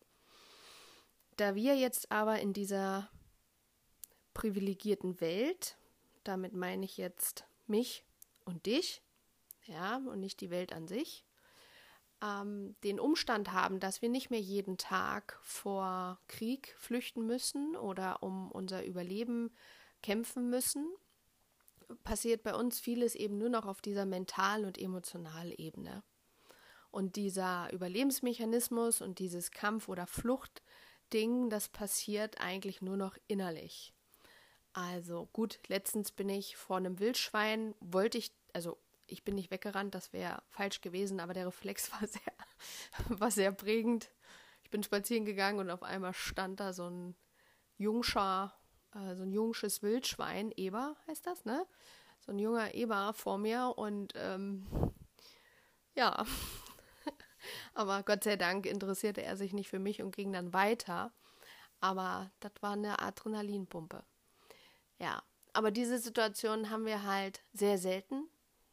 Da 1.38 1.56
wir 1.56 1.76
jetzt 1.76 2.12
aber 2.12 2.40
in 2.40 2.54
dieser 2.54 3.10
privilegierten 4.34 5.20
Welt, 5.22 5.78
damit 6.24 6.54
meine 6.54 6.86
ich 6.86 6.98
jetzt 6.98 7.46
mich 7.68 8.06
und 8.46 8.66
dich, 8.66 9.02
ja, 9.66 9.98
und 9.98 10.20
nicht 10.20 10.42
die 10.42 10.50
Welt 10.50 10.74
an 10.74 10.88
sich, 10.88 11.26
ähm, 12.22 12.76
den 12.84 13.00
Umstand 13.00 13.52
haben, 13.52 13.80
dass 13.80 14.02
wir 14.02 14.10
nicht 14.10 14.30
mehr 14.30 14.40
jeden 14.40 14.78
Tag 14.78 15.40
vor 15.44 16.20
Krieg 16.28 16.76
flüchten 16.78 17.26
müssen 17.26 17.76
oder 17.76 18.24
um 18.24 18.52
unser 18.52 18.84
Überleben 18.86 19.52
kämpfen 20.02 20.50
müssen, 20.50 20.88
passiert 22.04 22.44
bei 22.44 22.56
uns 22.56 22.80
vieles 22.80 23.16
eben 23.16 23.38
nur 23.38 23.50
noch 23.50 23.66
auf 23.66 23.82
dieser 23.82 24.06
mental- 24.06 24.66
und 24.66 24.78
emotionalen 24.78 25.54
Ebene. 25.58 26.04
Und 26.92 27.16
dieser 27.16 27.72
Überlebensmechanismus 27.74 29.02
und 29.02 29.20
dieses 29.20 29.52
Kampf- 29.52 29.90
oder 29.90 30.08
Fluchtding, 30.08 31.50
das 31.50 31.70
passiert 31.70 32.40
eigentlich 32.42 32.82
nur 32.82 32.98
noch 32.98 33.18
innerlich. 33.28 33.94
Also 34.74 35.28
gut, 35.34 35.60
letztens 35.68 36.12
bin 36.12 36.30
ich 36.30 36.56
vor 36.56 36.78
einem 36.78 37.00
Wildschwein, 37.00 37.76
wollte 37.80 38.18
ich, 38.18 38.32
also 38.54 38.78
ich 39.08 39.24
bin 39.24 39.36
nicht 39.36 39.52
weggerannt, 39.52 39.96
das 39.96 40.14
wäre 40.14 40.44
falsch 40.50 40.82
gewesen, 40.82 41.20
aber 41.20 41.34
der 41.34 41.48
Reflex 41.48 41.92
war 42.00 42.08
sehr, 42.08 43.20
war 43.20 43.32
sehr 43.32 43.52
prägend. 43.52 44.10
Ich 44.64 44.70
bin 44.70 44.84
spazieren 44.84 45.26
gegangen 45.26 45.60
und 45.60 45.70
auf 45.70 45.84
einmal 45.84 46.14
stand 46.14 46.60
da 46.60 46.74
so 46.74 46.90
ein 46.90 47.16
Jungscher, 47.78 48.57
äh, 48.98 49.16
so 49.16 49.24
ein 49.24 49.32
jungsches 49.32 49.82
Wildschwein, 49.82 50.52
Eber 50.56 50.96
heißt 51.08 51.26
das, 51.26 51.46
ne? 51.46 51.66
So 52.20 52.32
ein 52.32 52.40
junger 52.40 52.74
Eber 52.74 53.14
vor 53.14 53.38
mir 53.38 53.74
und 53.78 54.14
ähm, 54.16 54.68
ja, 55.96 56.26
aber 57.74 58.04
Gott 58.04 58.24
sei 58.24 58.36
Dank 58.36 58.66
interessierte 58.66 59.22
er 59.22 59.38
sich 59.38 59.54
nicht 59.54 59.70
für 59.70 59.80
mich 59.80 60.02
und 60.02 60.16
ging 60.16 60.34
dann 60.34 60.54
weiter. 60.54 61.12
Aber 61.80 62.32
das 62.40 62.52
war 62.62 62.74
eine 62.74 63.00
Adrenalinpumpe. 63.00 64.04
Ja, 65.00 65.22
aber 65.54 65.72
diese 65.72 66.00
Situation 66.00 66.70
haben 66.70 66.86
wir 66.86 67.04
halt 67.04 67.42
sehr 67.54 67.78
selten 67.78 68.28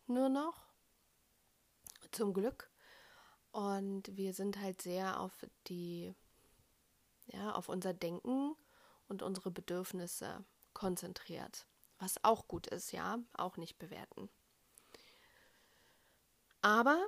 nur 0.06 0.28
noch. 0.28 0.66
Zum 2.10 2.32
Glück. 2.32 2.70
Und 3.52 4.16
wir 4.16 4.32
sind 4.32 4.60
halt 4.60 4.82
sehr 4.82 5.20
auf 5.20 5.32
die, 5.68 6.14
ja, 7.26 7.52
auf 7.52 7.68
unser 7.68 7.92
Denken 7.92 8.56
und 9.14 9.22
unsere 9.22 9.50
Bedürfnisse 9.52 10.44
konzentriert. 10.72 11.66
Was 11.98 12.22
auch 12.24 12.48
gut 12.48 12.66
ist, 12.66 12.92
ja, 12.92 13.18
auch 13.34 13.56
nicht 13.56 13.78
bewerten. 13.78 14.28
Aber 16.60 17.06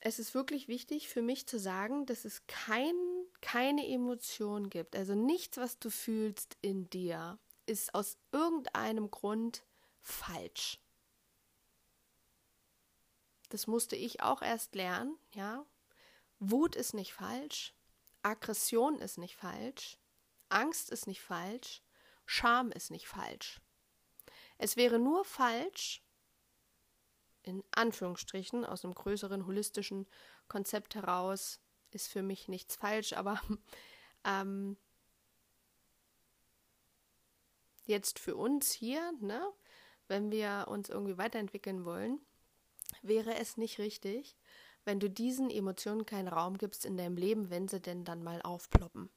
es 0.00 0.18
ist 0.18 0.34
wirklich 0.34 0.66
wichtig 0.66 1.08
für 1.08 1.22
mich 1.22 1.46
zu 1.46 1.58
sagen, 1.58 2.06
dass 2.06 2.24
es 2.24 2.46
kein, 2.48 2.94
keine 3.40 3.86
Emotion 3.86 4.68
gibt. 4.68 4.96
Also 4.96 5.14
nichts, 5.14 5.56
was 5.58 5.78
du 5.78 5.90
fühlst 5.90 6.58
in 6.60 6.90
dir, 6.90 7.38
ist 7.66 7.94
aus 7.94 8.18
irgendeinem 8.32 9.10
Grund 9.10 9.62
falsch. 10.02 10.80
Das 13.50 13.68
musste 13.68 13.94
ich 13.94 14.20
auch 14.20 14.42
erst 14.42 14.74
lernen, 14.74 15.16
ja. 15.32 15.64
Wut 16.40 16.74
ist 16.74 16.94
nicht 16.94 17.14
falsch, 17.14 17.72
Aggression 18.22 18.98
ist 18.98 19.18
nicht 19.18 19.36
falsch, 19.36 19.98
Angst 20.48 20.90
ist 20.90 21.06
nicht 21.06 21.20
falsch, 21.20 21.82
Scham 22.26 22.70
ist 22.72 22.90
nicht 22.90 23.06
falsch. 23.06 23.60
Es 24.58 24.76
wäre 24.76 24.98
nur 24.98 25.24
falsch, 25.24 26.02
in 27.42 27.62
Anführungsstrichen, 27.72 28.64
aus 28.64 28.84
einem 28.84 28.94
größeren 28.94 29.46
holistischen 29.46 30.06
Konzept 30.48 30.94
heraus, 30.94 31.60
ist 31.90 32.08
für 32.08 32.22
mich 32.22 32.48
nichts 32.48 32.76
falsch, 32.76 33.12
aber 33.12 33.40
ähm, 34.24 34.76
jetzt 37.84 38.18
für 38.18 38.36
uns 38.36 38.72
hier, 38.72 39.12
ne, 39.20 39.52
wenn 40.08 40.30
wir 40.30 40.66
uns 40.68 40.88
irgendwie 40.88 41.18
weiterentwickeln 41.18 41.84
wollen, 41.84 42.20
wäre 43.02 43.36
es 43.36 43.56
nicht 43.56 43.78
richtig, 43.78 44.36
wenn 44.84 45.00
du 45.00 45.08
diesen 45.08 45.50
Emotionen 45.50 46.06
keinen 46.06 46.28
Raum 46.28 46.58
gibst 46.58 46.84
in 46.84 46.96
deinem 46.96 47.16
Leben, 47.16 47.50
wenn 47.50 47.68
sie 47.68 47.80
denn 47.80 48.04
dann 48.04 48.22
mal 48.22 48.42
aufploppen. 48.42 49.10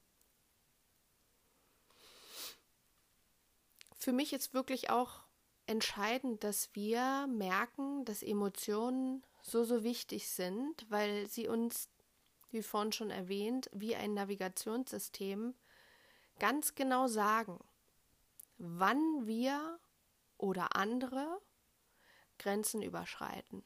Für 3.98 4.14
mich 4.14 4.34
ist 4.34 4.54
wirklich 4.54 4.90
auch 4.90 5.24
entscheidend, 5.66 6.44
dass 6.44 6.74
wir 6.74 7.28
merken, 7.28 8.06
dass 8.06 8.24
Emotionen 8.24 9.24
so, 9.42 9.64
so 9.64 9.84
wichtig 9.84 10.30
sind, 10.30 10.86
weil 10.90 11.28
sie 11.28 11.48
uns, 11.48 11.90
wie 12.52 12.62
vorhin 12.62 12.92
schon 12.94 13.10
erwähnt, 13.10 13.70
wie 13.74 13.96
ein 13.96 14.14
Navigationssystem 14.14 15.56
ganz 16.40 16.76
genau 16.76 17.08
sagen, 17.08 17.60
wann 18.58 19.26
wir 19.26 19.80
oder 20.38 20.76
andere 20.76 21.42
Grenzen 22.38 22.82
überschreiten, 22.82 23.64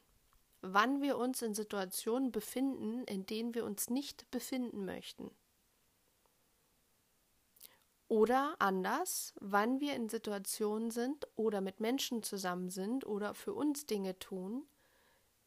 wann 0.62 1.02
wir 1.02 1.18
uns 1.18 1.42
in 1.42 1.54
Situationen 1.54 2.32
befinden, 2.32 3.04
in 3.04 3.26
denen 3.26 3.54
wir 3.54 3.66
uns 3.66 3.90
nicht 3.90 4.30
befinden 4.32 4.86
möchten. 4.86 5.32
Oder 8.12 8.58
anders, 8.60 9.34
wann 9.40 9.80
wir 9.80 9.96
in 9.96 10.10
Situationen 10.10 10.92
sind 10.92 11.30
oder 11.38 11.62
mit 11.62 11.80
Menschen 11.80 12.24
zusammen 12.24 12.70
sind 12.70 13.06
oder 13.06 13.34
für 13.34 13.54
uns 13.54 13.86
Dinge 13.86 14.20
tun, 14.20 14.68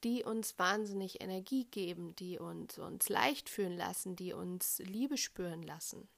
die 0.02 0.24
uns 0.24 0.58
wahnsinnig 0.58 1.20
Energie 1.20 1.66
geben, 1.66 2.16
die 2.16 2.38
uns, 2.38 2.78
uns 2.78 3.10
leicht 3.10 3.50
fühlen 3.50 3.76
lassen, 3.76 4.16
die 4.16 4.32
uns 4.32 4.78
Liebe 4.78 5.18
spüren 5.18 5.62
lassen, 5.62 6.08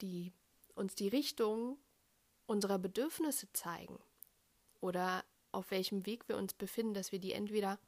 die 0.00 0.32
uns 0.76 0.94
die 0.94 1.08
Richtung 1.08 1.76
unserer 2.46 2.78
Bedürfnisse 2.78 3.52
zeigen 3.52 3.98
oder 4.80 5.26
auf 5.50 5.70
welchem 5.70 6.06
Weg 6.06 6.26
wir 6.26 6.38
uns 6.38 6.54
befinden, 6.54 6.94
dass 6.94 7.12
wir 7.12 7.18
die 7.18 7.34
entweder 7.34 7.78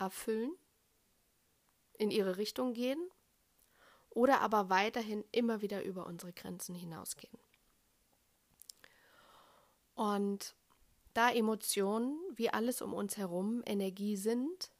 erfüllen, 0.00 0.50
in 1.98 2.10
ihre 2.10 2.36
Richtung 2.36 2.74
gehen 2.74 2.98
oder 4.16 4.40
aber 4.40 4.70
weiterhin 4.70 5.26
immer 5.30 5.60
wieder 5.60 5.84
über 5.84 6.06
unsere 6.06 6.32
Grenzen 6.32 6.74
hinausgehen. 6.74 7.38
Und 9.94 10.54
da 11.12 11.30
Emotionen 11.30 12.18
wie 12.34 12.48
alles 12.48 12.80
um 12.80 12.94
uns 12.94 13.18
herum 13.18 13.62
Energie 13.66 14.16
sind 14.16 14.70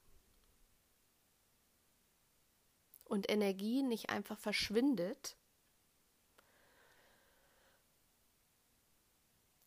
und 3.04 3.28
Energie 3.30 3.82
nicht 3.82 4.08
einfach 4.08 4.38
verschwindet, 4.38 5.36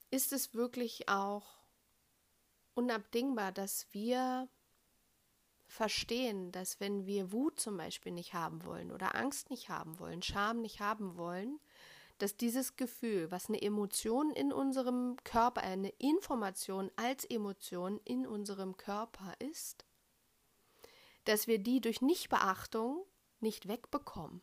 ist 0.09 0.33
es 0.33 0.55
wirklich 0.55 1.09
auch 1.09 1.59
unabdingbar, 2.73 3.51
dass 3.51 3.85
wir 3.91 4.49
verstehen, 5.69 6.51
dass 6.51 6.79
wenn 6.79 7.05
wir 7.05 7.31
Wut 7.31 7.59
zum 7.59 7.77
Beispiel 7.77 8.11
nicht 8.11 8.33
haben 8.33 8.65
wollen 8.65 8.91
oder 8.91 9.15
Angst 9.15 9.51
nicht 9.51 9.69
haben 9.69 9.99
wollen, 9.99 10.23
Scham 10.23 10.61
nicht 10.61 10.79
haben 10.79 11.15
wollen, 11.15 11.59
dass 12.17 12.35
dieses 12.35 12.75
Gefühl, 12.75 13.31
was 13.31 13.47
eine 13.47 13.61
Emotion 13.61 14.31
in 14.31 14.51
unserem 14.51 15.15
Körper, 15.23 15.61
eine 15.61 15.89
Information 15.99 16.91
als 16.95 17.23
Emotion 17.23 18.01
in 18.03 18.25
unserem 18.25 18.77
Körper 18.77 19.33
ist, 19.37 19.85
dass 21.25 21.47
wir 21.47 21.59
die 21.59 21.81
durch 21.81 22.01
Nichtbeachtung 22.01 23.05
nicht 23.39 23.67
wegbekommen, 23.67 24.41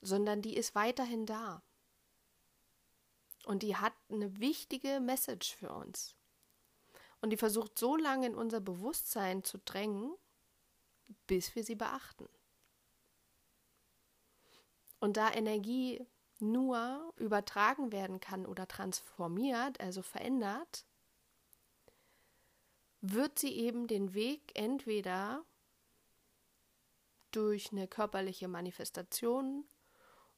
sondern 0.00 0.40
die 0.40 0.56
ist 0.56 0.74
weiterhin 0.74 1.26
da. 1.26 1.62
Und 3.44 3.62
die 3.62 3.76
hat 3.76 3.92
eine 4.10 4.40
wichtige 4.40 5.00
Message 5.00 5.54
für 5.54 5.72
uns. 5.72 6.16
Und 7.20 7.30
die 7.30 7.36
versucht 7.36 7.78
so 7.78 7.96
lange 7.96 8.26
in 8.26 8.34
unser 8.34 8.60
Bewusstsein 8.60 9.44
zu 9.44 9.58
drängen, 9.58 10.14
bis 11.26 11.54
wir 11.54 11.64
sie 11.64 11.74
beachten. 11.74 12.28
Und 15.00 15.16
da 15.16 15.32
Energie 15.32 16.06
nur 16.38 17.12
übertragen 17.16 17.92
werden 17.92 18.20
kann 18.20 18.46
oder 18.46 18.66
transformiert, 18.66 19.80
also 19.80 20.02
verändert, 20.02 20.86
wird 23.00 23.38
sie 23.38 23.54
eben 23.54 23.86
den 23.86 24.14
Weg 24.14 24.52
entweder 24.54 25.44
durch 27.30 27.72
eine 27.72 27.86
körperliche 27.86 28.48
Manifestation 28.48 29.64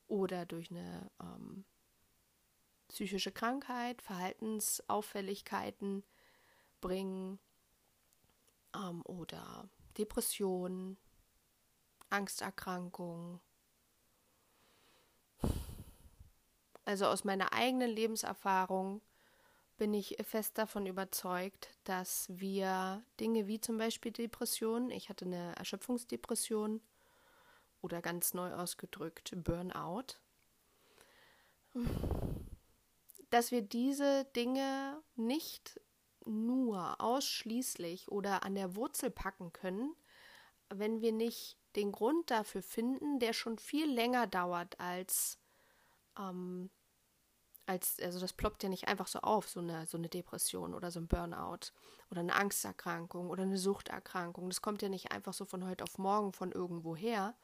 oder 0.07 0.47
durch 0.47 0.71
eine 0.71 1.11
ähm, 1.21 1.65
psychische 2.89 3.33
Krankheit, 3.33 4.03
Verhaltensauffälligkeiten 4.03 6.05
bringen 6.83 7.39
ähm, 8.75 9.01
oder 9.07 9.71
Depressionen, 9.97 10.99
Angsterkrankungen. 12.11 13.41
Also 16.85 17.07
aus 17.07 17.25
meiner 17.25 17.55
eigenen 17.55 17.91
Lebenserfahrung 17.91 19.01
bin 19.79 19.95
ich 19.95 20.17
fest 20.23 20.59
davon 20.59 20.87
überzeugt, 20.87 21.71
dass 21.85 22.27
wir 22.29 23.03
Dinge 23.19 23.47
wie 23.47 23.61
zum 23.61 23.79
Beispiel 23.79 24.13
Depressionen, 24.13 24.91
ich 24.91 25.09
hatte 25.09 25.25
eine 25.25 25.57
Erschöpfungsdepression 25.57 26.81
oder 27.81 28.03
ganz 28.03 28.35
neu 28.35 28.53
ausgedrückt 28.53 29.33
Burnout, 29.37 30.19
dass 33.31 33.51
wir 33.51 33.63
diese 33.63 34.25
Dinge 34.37 35.03
nicht 35.17 35.81
nur 36.27 37.01
ausschließlich 37.01 38.11
oder 38.11 38.43
an 38.43 38.55
der 38.55 38.75
Wurzel 38.77 39.11
packen 39.11 39.53
können, 39.53 39.95
wenn 40.69 41.01
wir 41.01 41.13
nicht 41.13 41.59
den 41.77 41.93
Grund 41.93 42.31
dafür 42.31 42.63
finden, 42.63 43.19
der 43.19 43.33
schon 43.33 43.59
viel 43.59 43.91
länger 43.91 44.27
dauert 44.27 44.79
als, 44.81 45.39
ähm, 46.19 46.71
als, 47.67 47.99
also 48.01 48.21
das 48.21 48.33
ploppt 48.33 48.63
ja 48.63 48.69
nicht 48.69 48.89
einfach 48.89 49.07
so 49.07 49.21
auf, 49.21 49.49
so 49.49 49.61
eine, 49.61 49.87
so 49.87 49.97
eine 49.97 50.09
Depression 50.09 50.75
oder 50.75 50.91
so 50.91 51.01
ein 51.01 51.09
Burnout 51.09 51.73
oder 52.11 52.21
eine 52.21 52.35
Angsterkrankung 52.35 53.31
oder 53.31 53.43
eine 53.43 53.59
Suchterkrankung. 53.59 54.49
Das 54.49 54.63
kommt 54.63 54.83
ja 54.83 54.89
nicht 54.89 55.13
einfach 55.13 55.33
so 55.33 55.45
von 55.45 55.67
heute 55.67 55.85
auf 55.85 55.99
morgen 55.99 56.33
von 56.33 56.53
irgendwo 56.53 56.97
her 56.97 57.35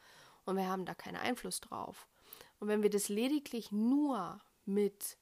und 0.45 0.57
wir 0.57 0.69
haben 0.69 0.85
da 0.85 0.95
keinen 0.95 1.17
Einfluss 1.17 1.61
drauf. 1.61 2.09
Und 2.59 2.69
wenn 2.69 2.83
wir 2.83 2.91
das 2.91 3.09
lediglich 3.09 3.71
nur 3.73 4.41
mit 4.65 5.18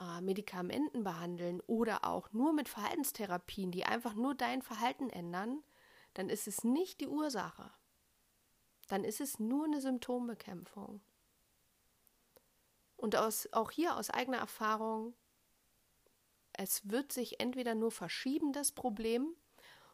äh, 0.00 0.20
Medikamenten 0.20 1.04
behandeln 1.04 1.60
oder 1.66 2.04
auch 2.04 2.32
nur 2.32 2.52
mit 2.52 2.68
Verhaltenstherapien, 2.68 3.70
die 3.70 3.84
einfach 3.84 4.14
nur 4.14 4.34
dein 4.34 4.62
Verhalten 4.62 5.10
ändern, 5.10 5.62
dann 6.14 6.28
ist 6.28 6.46
es 6.48 6.64
nicht 6.64 7.00
die 7.00 7.08
Ursache. 7.08 7.70
Dann 8.88 9.04
ist 9.04 9.20
es 9.20 9.38
nur 9.38 9.64
eine 9.64 9.80
Symptombekämpfung. 9.80 11.00
Und 12.96 13.16
aus, 13.16 13.48
auch 13.52 13.70
hier 13.70 13.96
aus 13.96 14.10
eigener 14.10 14.38
Erfahrung, 14.38 15.14
es 16.52 16.88
wird 16.88 17.12
sich 17.12 17.40
entweder 17.40 17.74
nur 17.74 17.90
verschieben, 17.90 18.52
das 18.52 18.72
Problem, 18.72 19.36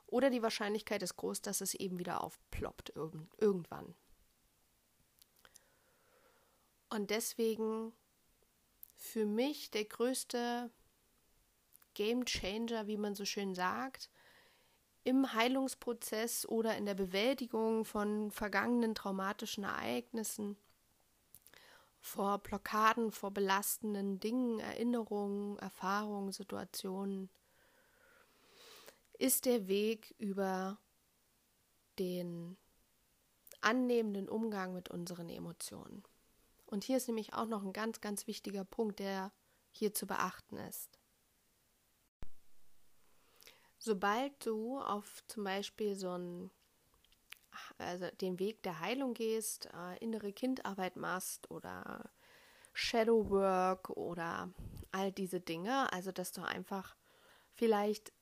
oder 0.07 0.31
die 0.31 0.43
Wahrscheinlichkeit 0.43 1.03
ist 1.03 1.17
groß, 1.17 1.41
dass 1.41 1.61
es 1.62 1.75
eben 1.75 1.99
wieder 1.99 2.23
aufploppt 2.23 2.93
irgendwann. 3.38 3.95
Und 6.91 7.11
deswegen 7.11 7.95
für 9.03 9.27
mich 9.27 9.71
der 9.71 9.85
größte 9.85 10.71
Game 11.93 12.25
Changer, 12.25 12.87
wie 12.87 12.97
man 12.97 13.17
so 13.17 13.25
schön 13.25 13.55
sagt, 13.55 14.09
im 15.03 15.35
Heilungsprozess 15.35 16.47
oder 16.47 16.77
in 16.77 16.87
der 16.87 16.95
Bewältigung 16.95 17.85
von 17.85 18.31
vergangenen 18.31 18.95
traumatischen 18.95 19.65
Ereignissen, 19.65 20.57
vor 22.01 22.38
Blockaden, 22.38 23.11
vor 23.11 23.33
belastenden 23.33 24.21
Dingen, 24.21 24.61
Erinnerungen, 24.61 25.59
Erfahrungen, 25.59 26.31
Situationen, 26.31 27.29
ist 29.19 29.47
der 29.47 29.67
Weg 29.67 30.15
über 30.19 30.79
den 31.99 32.57
annehmenden 33.61 34.29
Umgang 34.29 34.73
mit 34.73 34.88
unseren 34.91 35.29
Emotionen. 35.29 36.05
Und 36.73 36.85
hier 36.85 36.97
ist 36.97 37.07
nämlich 37.07 37.35
auch 37.35 37.45
noch 37.45 37.63
ein 37.63 37.75
ganz, 37.75 38.01
ganz 38.01 38.27
wichtiger 38.27 38.65
Punkt, 38.65 38.99
der 38.99 39.31
hier 39.73 39.93
zu 39.93 40.07
beachten 40.07 40.57
ist. 40.57 40.99
Sobald 43.79 44.47
du 44.47 44.81
auf 44.81 45.23
zum 45.29 45.45
Beispiel 45.45 45.95
so 45.97 46.13
einen, 46.13 46.51
also 47.77 48.07
den 48.23 48.39
Weg 48.39 48.63
der 48.63 48.81
Heilung 48.81 49.13
gehst, 49.13 49.69
äh, 49.75 49.99
innere 49.99 50.33
Kindarbeit 50.33 50.97
machst 50.97 51.51
oder 51.51 52.11
Shadow 52.73 53.29
Work 53.29 53.91
oder 53.91 54.49
all 54.93 55.13
diese 55.13 55.43
Dinge, 55.43 55.93
also 55.93 56.11
dass 56.11 56.33
du 56.33 56.41
einfach 56.41 56.97
vielleicht 57.53 58.15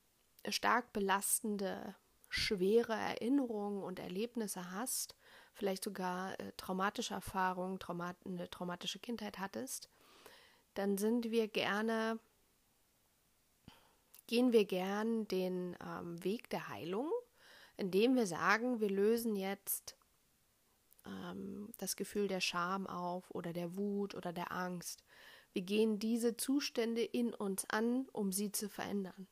stark 0.49 0.93
belastende, 0.93 1.95
schwere 2.29 2.95
Erinnerungen 2.95 3.85
und 3.85 4.01
Erlebnisse 4.01 4.73
hast, 4.73 5.15
vielleicht 5.61 5.85
sogar 5.85 6.41
äh, 6.41 6.53
traumatische 6.57 7.13
Erfahrungen, 7.13 7.79
traumat 7.79 8.17
eine 8.25 8.49
traumatische 8.49 8.99
Kindheit 8.99 9.39
hattest, 9.39 9.91
dann 10.73 10.97
sind 10.97 11.31
wir 11.31 11.49
gerne, 11.49 12.19
gehen 14.27 14.55
wir 14.55 14.65
gern 14.65 15.29
den 15.29 15.77
ähm, 15.87 16.25
Weg 16.25 16.49
der 16.49 16.69
Heilung, 16.69 17.13
indem 17.77 18.17
wir 18.17 18.27
sagen, 18.27 18.81
wir 18.81 18.89
lösen 18.89 19.37
jetzt 19.37 19.97
ähm, 21.05 21.69
das 21.77 21.95
Gefühl 21.95 22.27
der 22.27 22.41
Scham 22.41 22.87
auf 22.87 23.31
oder 23.31 23.53
der 23.53 23.77
Wut 23.77 24.15
oder 24.15 24.33
der 24.33 24.53
Angst. 24.53 25.05
Wir 25.53 25.63
gehen 25.63 25.99
diese 25.99 26.39
Zustände 26.39 27.03
in 27.03 27.35
uns 27.35 27.69
an, 27.69 28.09
um 28.13 28.33
sie 28.33 28.51
zu 28.51 28.71
verändern. 28.71 29.27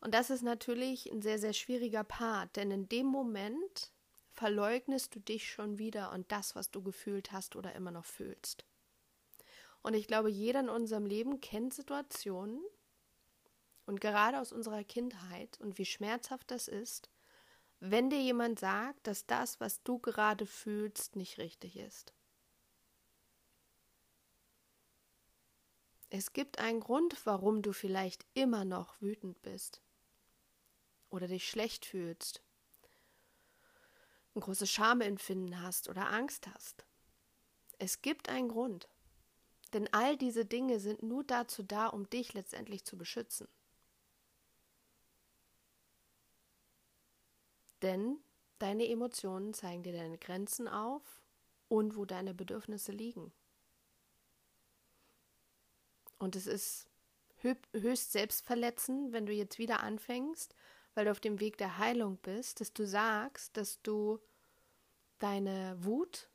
Und 0.00 0.14
das 0.14 0.30
ist 0.30 0.42
natürlich 0.42 1.12
ein 1.12 1.20
sehr, 1.20 1.38
sehr 1.38 1.52
schwieriger 1.52 2.04
Part, 2.04 2.56
denn 2.56 2.70
in 2.70 2.88
dem 2.88 3.06
Moment 3.06 3.92
verleugnest 4.34 5.14
du 5.14 5.20
dich 5.20 5.50
schon 5.50 5.78
wieder 5.78 6.12
und 6.12 6.30
das, 6.32 6.54
was 6.54 6.70
du 6.70 6.82
gefühlt 6.82 7.32
hast 7.32 7.56
oder 7.56 7.74
immer 7.74 7.92
noch 7.92 8.04
fühlst. 8.04 8.64
Und 9.82 9.94
ich 9.94 10.06
glaube, 10.06 10.30
jeder 10.30 10.60
in 10.60 10.68
unserem 10.68 11.06
Leben 11.06 11.40
kennt 11.40 11.72
Situationen 11.72 12.60
und 13.86 14.00
gerade 14.00 14.40
aus 14.40 14.52
unserer 14.52 14.82
Kindheit 14.82 15.60
und 15.60 15.78
wie 15.78 15.84
schmerzhaft 15.84 16.50
das 16.50 16.68
ist, 16.68 17.10
wenn 17.80 18.10
dir 18.10 18.20
jemand 18.20 18.58
sagt, 18.58 19.06
dass 19.06 19.26
das, 19.26 19.60
was 19.60 19.82
du 19.82 19.98
gerade 19.98 20.46
fühlst, 20.46 21.16
nicht 21.16 21.38
richtig 21.38 21.76
ist. 21.76 22.12
Es 26.10 26.32
gibt 26.32 26.58
einen 26.58 26.80
Grund, 26.80 27.26
warum 27.26 27.62
du 27.62 27.72
vielleicht 27.72 28.24
immer 28.34 28.64
noch 28.64 29.00
wütend 29.00 29.42
bist 29.42 29.82
oder 31.10 31.28
dich 31.28 31.48
schlecht 31.48 31.86
fühlst, 31.86 32.43
ein 34.34 34.40
großes 34.40 34.70
Schamempfinden 34.70 35.60
hast 35.62 35.88
oder 35.88 36.10
Angst 36.10 36.48
hast. 36.52 36.84
Es 37.78 38.02
gibt 38.02 38.28
einen 38.28 38.48
Grund. 38.48 38.88
Denn 39.72 39.92
all 39.92 40.16
diese 40.16 40.44
Dinge 40.44 40.78
sind 40.78 41.02
nur 41.02 41.24
dazu 41.24 41.62
da, 41.62 41.88
um 41.88 42.08
dich 42.08 42.32
letztendlich 42.32 42.84
zu 42.84 42.96
beschützen. 42.96 43.48
Denn 47.82 48.18
deine 48.60 48.88
Emotionen 48.88 49.52
zeigen 49.52 49.82
dir 49.82 49.92
deine 49.92 50.16
Grenzen 50.16 50.68
auf 50.68 51.02
und 51.68 51.96
wo 51.96 52.04
deine 52.04 52.34
Bedürfnisse 52.34 52.92
liegen. 52.92 53.32
Und 56.18 56.36
es 56.36 56.46
ist 56.46 56.88
höchst 57.40 58.12
selbstverletzend, 58.12 59.12
wenn 59.12 59.26
du 59.26 59.32
jetzt 59.32 59.58
wieder 59.58 59.80
anfängst, 59.80 60.54
weil 60.94 61.06
du 61.06 61.10
auf 61.10 61.20
dem 61.20 61.40
Weg 61.40 61.58
der 61.58 61.78
Heilung 61.78 62.16
bist, 62.18 62.60
dass 62.60 62.72
du 62.72 62.86
sagst, 62.86 63.56
dass 63.56 63.82
du 63.82 64.20
deine 65.18 65.76
Wut 65.80 66.28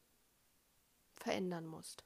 verändern 1.16 1.66
musst. 1.66 2.04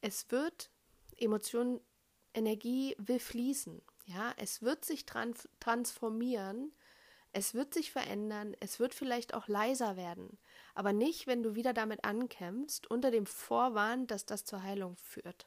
Es 0.00 0.30
wird 0.30 0.70
Emotion, 1.16 1.80
Energie 2.34 2.96
will 2.98 3.20
fließen. 3.20 3.82
Ja, 4.06 4.34
es 4.36 4.62
wird 4.62 4.84
sich 4.84 5.06
trans 5.06 5.48
transformieren, 5.60 6.72
es 7.32 7.54
wird 7.54 7.72
sich 7.72 7.92
verändern, 7.92 8.56
es 8.60 8.80
wird 8.80 8.94
vielleicht 8.94 9.32
auch 9.32 9.48
leiser 9.48 9.96
werden, 9.96 10.38
aber 10.74 10.92
nicht, 10.92 11.26
wenn 11.26 11.42
du 11.42 11.54
wieder 11.54 11.72
damit 11.72 12.04
ankämpfst, 12.04 12.90
unter 12.90 13.10
dem 13.10 13.26
Vorwand, 13.26 14.10
dass 14.10 14.26
das 14.26 14.44
zur 14.44 14.62
Heilung 14.62 14.96
führt. 14.96 15.46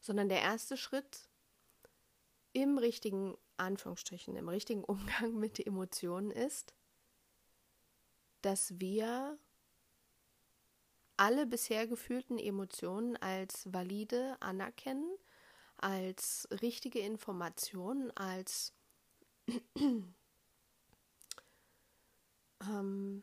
Sondern 0.00 0.28
der 0.28 0.42
erste 0.42 0.76
Schritt 0.76 1.28
im 2.52 2.78
richtigen 2.78 3.36
Anführungsstrichen, 3.56 4.36
im 4.36 4.48
richtigen 4.48 4.84
Umgang 4.84 5.34
mit 5.38 5.64
Emotionen 5.64 6.30
ist, 6.30 6.74
dass 8.42 8.78
wir 8.80 9.38
alle 11.16 11.46
bisher 11.46 11.86
gefühlten 11.86 12.38
Emotionen 12.38 13.16
als 13.16 13.72
valide 13.72 14.36
anerkennen, 14.40 15.16
als 15.76 16.48
richtige 16.62 17.00
Information, 17.00 18.10
als 18.12 18.72
ähm, 22.62 23.22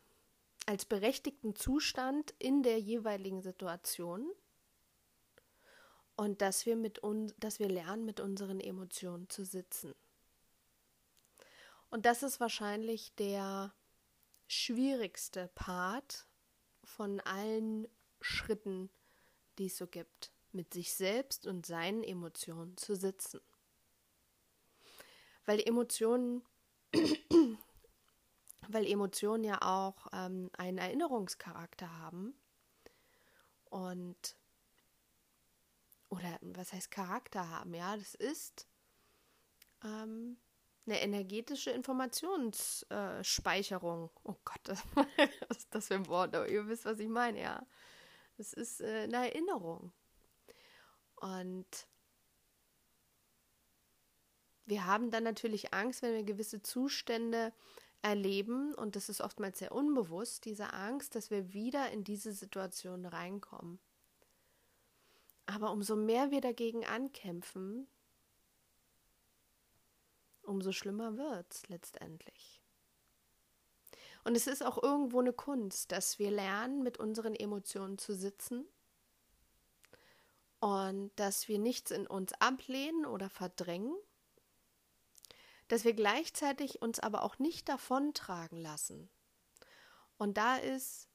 als 0.66 0.86
berechtigten 0.86 1.56
Zustand 1.56 2.36
in 2.38 2.62
der 2.62 2.80
jeweiligen 2.80 3.42
Situation 3.42 4.30
und 6.20 6.42
dass 6.42 6.66
wir 6.66 6.76
mit 6.76 7.00
uns, 7.00 7.34
dass 7.38 7.60
wir 7.60 7.70
lernen, 7.70 8.04
mit 8.04 8.20
unseren 8.20 8.60
Emotionen 8.60 9.30
zu 9.30 9.46
sitzen. 9.46 9.96
Und 11.90 12.06
das 12.06 12.24
ist 12.24 12.42
wahrscheinlich 12.42 13.16
der 13.16 13.74
schwierigste 14.46 15.50
Part 15.56 16.26
von 16.84 17.22
allen 17.22 17.88
Schritten, 18.20 18.90
die 19.60 19.68
es 19.68 19.78
so 19.78 19.88
gibt, 19.88 20.34
mit 20.52 20.74
sich 20.74 20.94
selbst 20.94 21.48
und 21.48 21.66
seinen 21.66 22.04
Emotionen 22.04 22.76
zu 22.76 22.98
sitzen. 22.98 23.40
Weil 25.46 25.62
Emotionen, 25.62 26.44
weil 28.68 28.86
Emotionen 28.86 29.46
ja 29.46 29.62
auch 29.62 30.08
ähm, 30.12 30.50
einen 30.58 30.80
Erinnerungscharakter 30.80 31.98
haben 32.00 32.34
und 33.70 34.36
oder 36.10 36.38
was 36.42 36.74
heißt 36.74 36.92
Charakter 36.92 37.50
haben, 37.50 37.74
ja, 37.74 37.96
das 37.96 38.16
ist 38.16 38.68
ähm, 39.84 40.38
eine 40.86 41.02
energetische 41.02 41.72
Informationsspeicherung. 41.72 44.12
oh 44.24 44.36
Gott, 44.44 44.60
das, 44.64 44.84
was 45.48 45.58
ist 45.58 45.74
das 45.74 45.88
für 45.88 45.96
ein 45.96 46.08
Wort? 46.08 46.36
Aber 46.36 46.50
ihr 46.50 46.68
wisst, 46.68 46.86
was 46.86 47.00
ich 47.00 47.10
meine, 47.10 47.42
ja. 47.42 47.66
Es 48.38 48.54
ist 48.54 48.82
äh, 48.82 49.04
eine 49.04 49.32
Erinnerung. 49.32 49.94
Und 51.16 51.88
wir 54.66 54.86
haben 54.86 55.12
dann 55.12 55.24
natürlich 55.24 55.74
Angst, 55.74 56.02
wenn 56.02 56.14
wir 56.14 56.24
gewisse 56.24 56.62
Zustände 56.62 57.54
erleben, 58.02 58.74
und 58.76 58.96
das 58.96 59.10
ist 59.10 59.20
oftmals 59.20 59.60
sehr 59.60 59.74
unbewusst, 59.74 60.46
diese 60.46 60.74
Angst, 60.74 61.16
dass 61.16 61.30
wir 61.30 61.54
wieder 61.54 61.92
in 61.92 62.04
diese 62.04 62.32
Situation 62.32 63.06
reinkommen. 63.06 63.80
Aber 65.50 65.72
umso 65.72 65.96
mehr 65.96 66.30
wir 66.30 66.42
dagegen 66.42 66.86
ankämpfen, 66.86 67.88
umso 70.44 70.72
schlimmer 70.72 71.18
wird 71.18 71.52
es 71.52 71.68
letztendlich. 71.70 72.62
Und 74.24 74.38
es 74.38 74.46
ist 74.46 74.64
auch 74.64 74.82
irgendwo 74.82 75.20
eine 75.20 75.34
Kunst, 75.34 75.92
dass 75.92 76.20
wir 76.20 76.30
lernen, 76.30 76.84
mit 76.84 77.00
unseren 77.00 77.34
Emotionen 77.34 77.98
zu 77.98 78.14
sitzen 78.14 78.68
und 80.60 81.12
dass 81.16 81.48
wir 81.48 81.58
nichts 81.58 81.90
in 81.90 82.06
uns 82.06 82.32
ablehnen 82.34 83.08
oder 83.08 83.28
verdrängen, 83.28 83.98
dass 85.68 85.84
wir 85.84 85.94
gleichzeitig 85.94 86.84
uns 86.84 87.00
aber 87.00 87.24
auch 87.24 87.40
nicht 87.40 87.68
davontragen 87.68 88.60
lassen. 88.60 89.10
Und 90.20 90.38
da 90.38 90.58
ist 90.58 91.09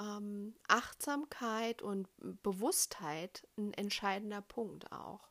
ähm, 0.00 0.54
Achtsamkeit 0.68 1.82
und 1.82 2.08
Bewusstheit 2.42 3.46
ein 3.56 3.72
entscheidender 3.74 4.42
Punkt 4.42 4.92
auch, 4.92 5.28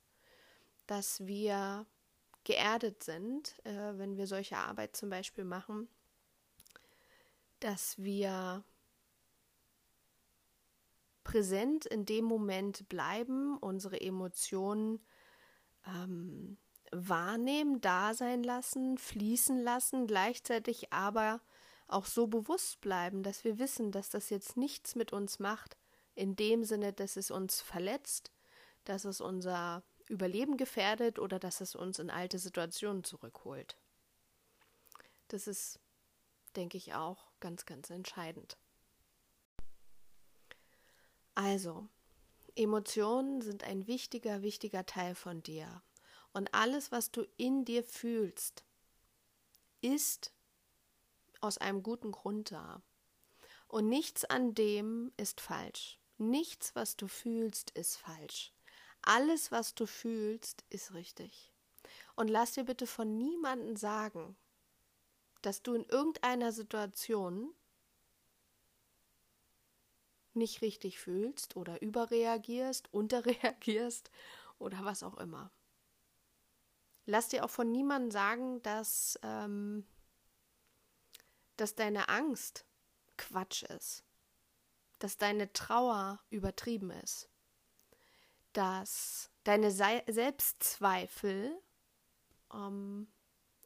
dass 0.86 1.26
wir 1.26 1.86
geerdet 2.44 3.04
sind, 3.04 3.60
äh, 3.66 3.98
wenn 3.98 4.18
wir 4.18 4.28
solche 4.28 4.58
Arbeit 4.58 4.96
zum 4.96 5.10
Beispiel 5.10 5.44
machen, 5.44 5.90
dass 7.60 7.98
wir 7.98 8.64
präsent 11.24 11.86
in 11.86 12.06
dem 12.06 12.24
Moment 12.24 12.88
bleiben, 12.88 13.58
unsere 13.58 14.00
Emotionen 14.00 15.06
ähm, 15.86 16.58
wahrnehmen, 16.92 17.82
da 17.82 18.14
sein 18.14 18.44
lassen, 18.44 18.98
fließen 18.98 19.60
lassen, 19.60 20.08
gleichzeitig 20.08 20.94
aber 20.94 21.42
auch 21.88 22.06
so 22.06 22.28
bewusst 22.28 22.82
bleiben, 22.82 23.23
dass 23.23 23.43
wir 23.43 23.60
wissen, 23.60 23.91
dass 23.91 24.10
das 24.10 24.30
jetzt 24.30 24.58
nichts 24.58 24.95
mit 24.95 25.13
uns 25.13 25.39
macht, 25.39 25.78
in 26.15 26.36
dem 26.36 26.63
Sinne, 26.63 26.93
dass 26.93 27.15
es 27.15 27.32
uns 27.32 27.62
verletzt, 27.62 28.32
dass 28.84 29.06
es 29.06 29.21
unser 29.21 29.84
Überleben 30.08 30.58
gefährdet 30.58 31.19
oder 31.19 31.39
dass 31.39 31.62
es 31.62 31.76
uns 31.76 32.00
in 32.00 32.10
alte 32.10 32.39
Situationen 32.39 33.04
zurückholt. 33.04 33.78
Das 35.28 35.47
ist, 35.47 35.80
denke 36.56 36.78
ich, 36.78 36.93
auch 36.93 37.32
ganz, 37.39 37.65
ganz 37.65 37.89
entscheidend. 37.89 38.58
Also, 41.36 41.88
Emotionen 42.56 43.41
sind 43.41 43.63
ein 43.63 43.86
wichtiger, 43.86 44.41
wichtiger 44.41 44.86
Teil 44.86 45.13
von 45.13 45.43
dir. 45.43 45.84
Und 46.34 46.54
alles, 46.54 46.91
was 46.91 47.12
du 47.12 47.28
in 47.38 47.65
dir 47.65 47.84
fühlst, 47.84 48.63
ist 49.82 50.34
aus 51.41 51.58
einem 51.58 51.84
guten 51.84 52.12
Grund 52.12 52.52
da. 52.52 52.82
Und 53.67 53.89
nichts 53.89 54.26
an 54.26 54.54
dem 54.54 55.12
ist 55.17 55.41
falsch. 55.41 56.00
Nichts, 56.17 56.76
was 56.76 56.95
du 56.95 57.08
fühlst, 57.08 57.71
ist 57.71 57.97
falsch. 57.97 58.54
Alles, 59.02 59.52
was 59.52 59.76
du 59.76 59.86
fühlst, 59.86 60.65
ist 60.69 60.93
richtig. 60.93 61.54
Und 62.15 62.28
lass 62.28 62.54
dir 62.54 62.63
bitte 62.63 62.88
von 62.88 63.17
niemandem 63.17 63.76
sagen, 63.76 64.36
dass 65.41 65.62
du 65.62 65.76
in 65.76 65.86
irgendeiner 65.86 66.52
Situation 66.52 67.54
nicht 70.34 70.62
richtig 70.62 71.00
fühlst 71.00 71.56
oder 71.56 71.82
überreagierst, 71.82 72.88
unterreagierst 72.93 74.10
oder 74.60 74.84
was 74.84 75.04
auch 75.04 75.17
immer. 75.17 75.52
Lass 77.06 77.30
dir 77.30 77.45
auch 77.45 77.50
von 77.50 77.71
niemandem 77.71 78.12
sagen, 78.12 78.62
dass, 78.63 79.17
ähm, 79.23 79.86
dass 81.58 81.76
deine 81.76 82.10
Angst 82.10 82.65
Quatsch 83.17 83.63
ist, 83.63 84.04
dass 85.00 85.17
deine 85.17 85.52
Trauer 85.54 86.20
übertrieben 86.30 86.91
ist, 86.91 87.30
dass 88.54 89.30
deine 89.43 89.72
Se 89.72 90.04
Selbstzweifel 90.08 91.60
ähm, 92.54 93.08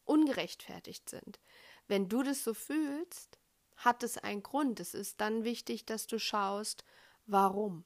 ungerechtfertigt 0.06 1.10
sind. 1.10 1.40
Wenn 1.88 2.10
du 2.10 2.24
das 2.24 2.44
so 2.44 2.54
fühlst, 2.54 3.40
hat 3.78 4.04
es 4.04 4.18
einen 4.18 4.44
Grund. 4.44 4.80
Es 4.80 4.94
ist 4.94 5.20
dann 5.20 5.44
wichtig, 5.44 5.86
dass 5.86 6.08
du 6.08 6.20
schaust, 6.20 6.84
warum. 7.26 7.84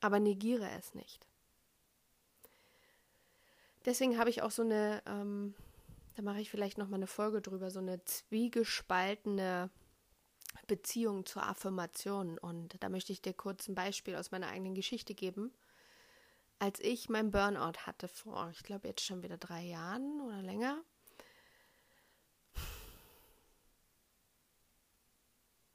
Aber 0.00 0.20
negiere 0.20 0.68
es 0.70 0.94
nicht. 0.94 1.26
Deswegen 3.84 4.18
habe 4.18 4.30
ich 4.30 4.42
auch 4.42 4.50
so 4.50 4.62
eine, 4.62 5.02
ähm, 5.06 5.54
da 6.14 6.22
mache 6.22 6.40
ich 6.40 6.50
vielleicht 6.50 6.78
noch 6.78 6.88
mal 6.88 6.96
eine 6.96 7.06
Folge 7.06 7.40
drüber, 7.40 7.70
so 7.70 7.80
eine 7.80 8.04
zwiegespaltene 8.04 9.70
Beziehung 10.66 11.26
zur 11.26 11.42
Affirmation. 11.44 12.38
Und 12.38 12.82
da 12.82 12.88
möchte 12.88 13.12
ich 13.12 13.20
dir 13.20 13.34
kurz 13.34 13.68
ein 13.68 13.74
Beispiel 13.74 14.16
aus 14.16 14.30
meiner 14.30 14.48
eigenen 14.48 14.74
Geschichte 14.74 15.14
geben. 15.14 15.52
Als 16.60 16.78
ich 16.80 17.08
mein 17.08 17.30
Burnout 17.30 17.80
hatte 17.80 18.08
vor, 18.08 18.48
ich 18.52 18.62
glaube 18.62 18.88
jetzt 18.88 19.04
schon 19.04 19.22
wieder 19.22 19.36
drei 19.36 19.62
Jahren 19.62 20.20
oder 20.20 20.40
länger, 20.40 20.82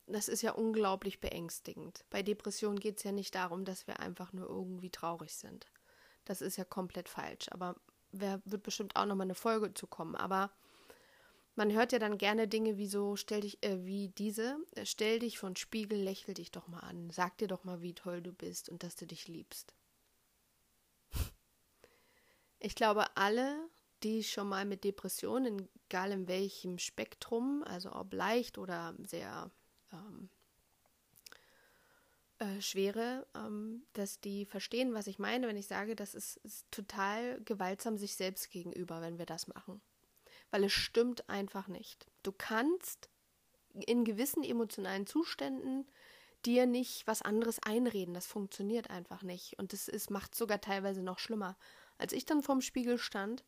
das 0.08 0.30
ist 0.30 0.42
ja 0.42 0.54
unglaublich 0.54 1.20
beängstigend. 1.20 2.06
Bei 2.10 2.24
Depressionen 2.24 2.80
geht 2.80 2.98
es 2.98 3.04
ja 3.04 3.12
nicht 3.12 3.36
darum, 3.36 3.66
dass 3.66 3.88
wir 3.88 4.00
einfach 4.00 4.34
nur 4.34 4.48
irgendwie 4.48 4.90
traurig 4.90 5.36
sind. 5.36 5.68
Das 6.24 6.42
ist 6.42 6.58
ja 6.58 6.64
komplett 6.64 7.10
falsch. 7.10 7.48
Aber 7.52 7.76
wird 8.12 8.64
bestimmt 8.64 8.96
auch 8.96 9.06
nochmal 9.06 9.26
eine 9.26 9.36
Folge 9.36 9.74
zu 9.74 9.88
kommen. 9.88 10.16
Aber 10.16 10.52
man 11.56 11.74
hört 11.74 11.92
ja 11.92 12.00
dann 12.00 12.18
gerne 12.18 12.48
Dinge 12.48 12.78
wie 12.78 12.88
so, 12.88 13.16
stell 13.16 13.42
dich, 13.42 13.62
äh, 13.64 13.84
wie 13.86 14.10
diese, 14.10 14.58
äh, 14.76 14.86
stell 14.86 15.20
dich 15.20 15.38
von 15.40 15.56
Spiegel, 15.56 16.02
lächel 16.02 16.34
dich 16.34 16.52
doch 16.52 16.68
mal 16.68 16.80
an, 16.80 17.10
sag 17.12 17.38
dir 17.38 17.48
doch 17.48 17.64
mal, 17.66 17.82
wie 17.82 17.94
toll 17.94 18.22
du 18.22 18.32
bist 18.32 18.70
und 18.70 18.84
dass 18.84 18.96
du 18.96 19.06
dich 19.06 19.28
liebst. 19.28 19.74
Ich 22.62 22.76
glaube, 22.76 23.16
alle, 23.16 23.58
die 24.04 24.22
schon 24.22 24.50
mal 24.50 24.66
mit 24.66 24.84
Depressionen, 24.84 25.70
egal 25.86 26.12
in 26.12 26.28
welchem 26.28 26.78
Spektrum, 26.78 27.64
also 27.64 27.94
ob 27.94 28.14
leicht 28.14 28.58
oder 28.58 28.96
sehr 29.00 29.50
ähm, 29.94 30.30
äh, 32.40 32.62
Schwere, 32.62 33.28
ähm, 33.36 33.84
dass 33.94 34.20
die 34.20 34.46
verstehen, 34.46 34.94
was 34.94 35.08
ich 35.08 35.20
meine, 35.20 35.48
wenn 35.48 35.58
ich 35.58 35.68
sage, 35.68 35.96
das 35.96 36.16
ist, 36.16 36.38
ist 36.38 36.66
total 36.72 37.42
gewaltsam 37.42 37.98
sich 37.98 38.16
selbst 38.16 38.50
gegenüber, 38.50 39.02
wenn 39.02 39.18
wir 39.18 39.26
das 39.26 39.48
machen. 39.48 39.82
Weil 40.50 40.64
es 40.64 40.72
stimmt 40.72 41.30
einfach 41.30 41.68
nicht. 41.68 42.08
Du 42.24 42.32
kannst 42.32 43.10
in 43.74 44.04
gewissen 44.04 44.44
emotionalen 44.44 45.06
Zuständen 45.06 45.86
dir 46.46 46.66
nicht 46.66 47.06
was 47.06 47.22
anderes 47.22 47.62
einreden. 47.62 48.14
Das 48.14 48.26
funktioniert 48.26 48.90
einfach 48.90 49.22
nicht. 49.22 49.60
Und 49.60 49.74
das 49.74 50.10
macht 50.10 50.34
es 50.34 50.40
sogar 50.40 50.62
teilweise 50.62 51.04
noch 51.04 51.20
schlimmer. 51.20 51.58
Als 51.98 52.14
ich 52.14 52.26
dann 52.26 52.42
vorm 52.42 52.62
Spiegel 52.62 52.98
stand 52.98 53.44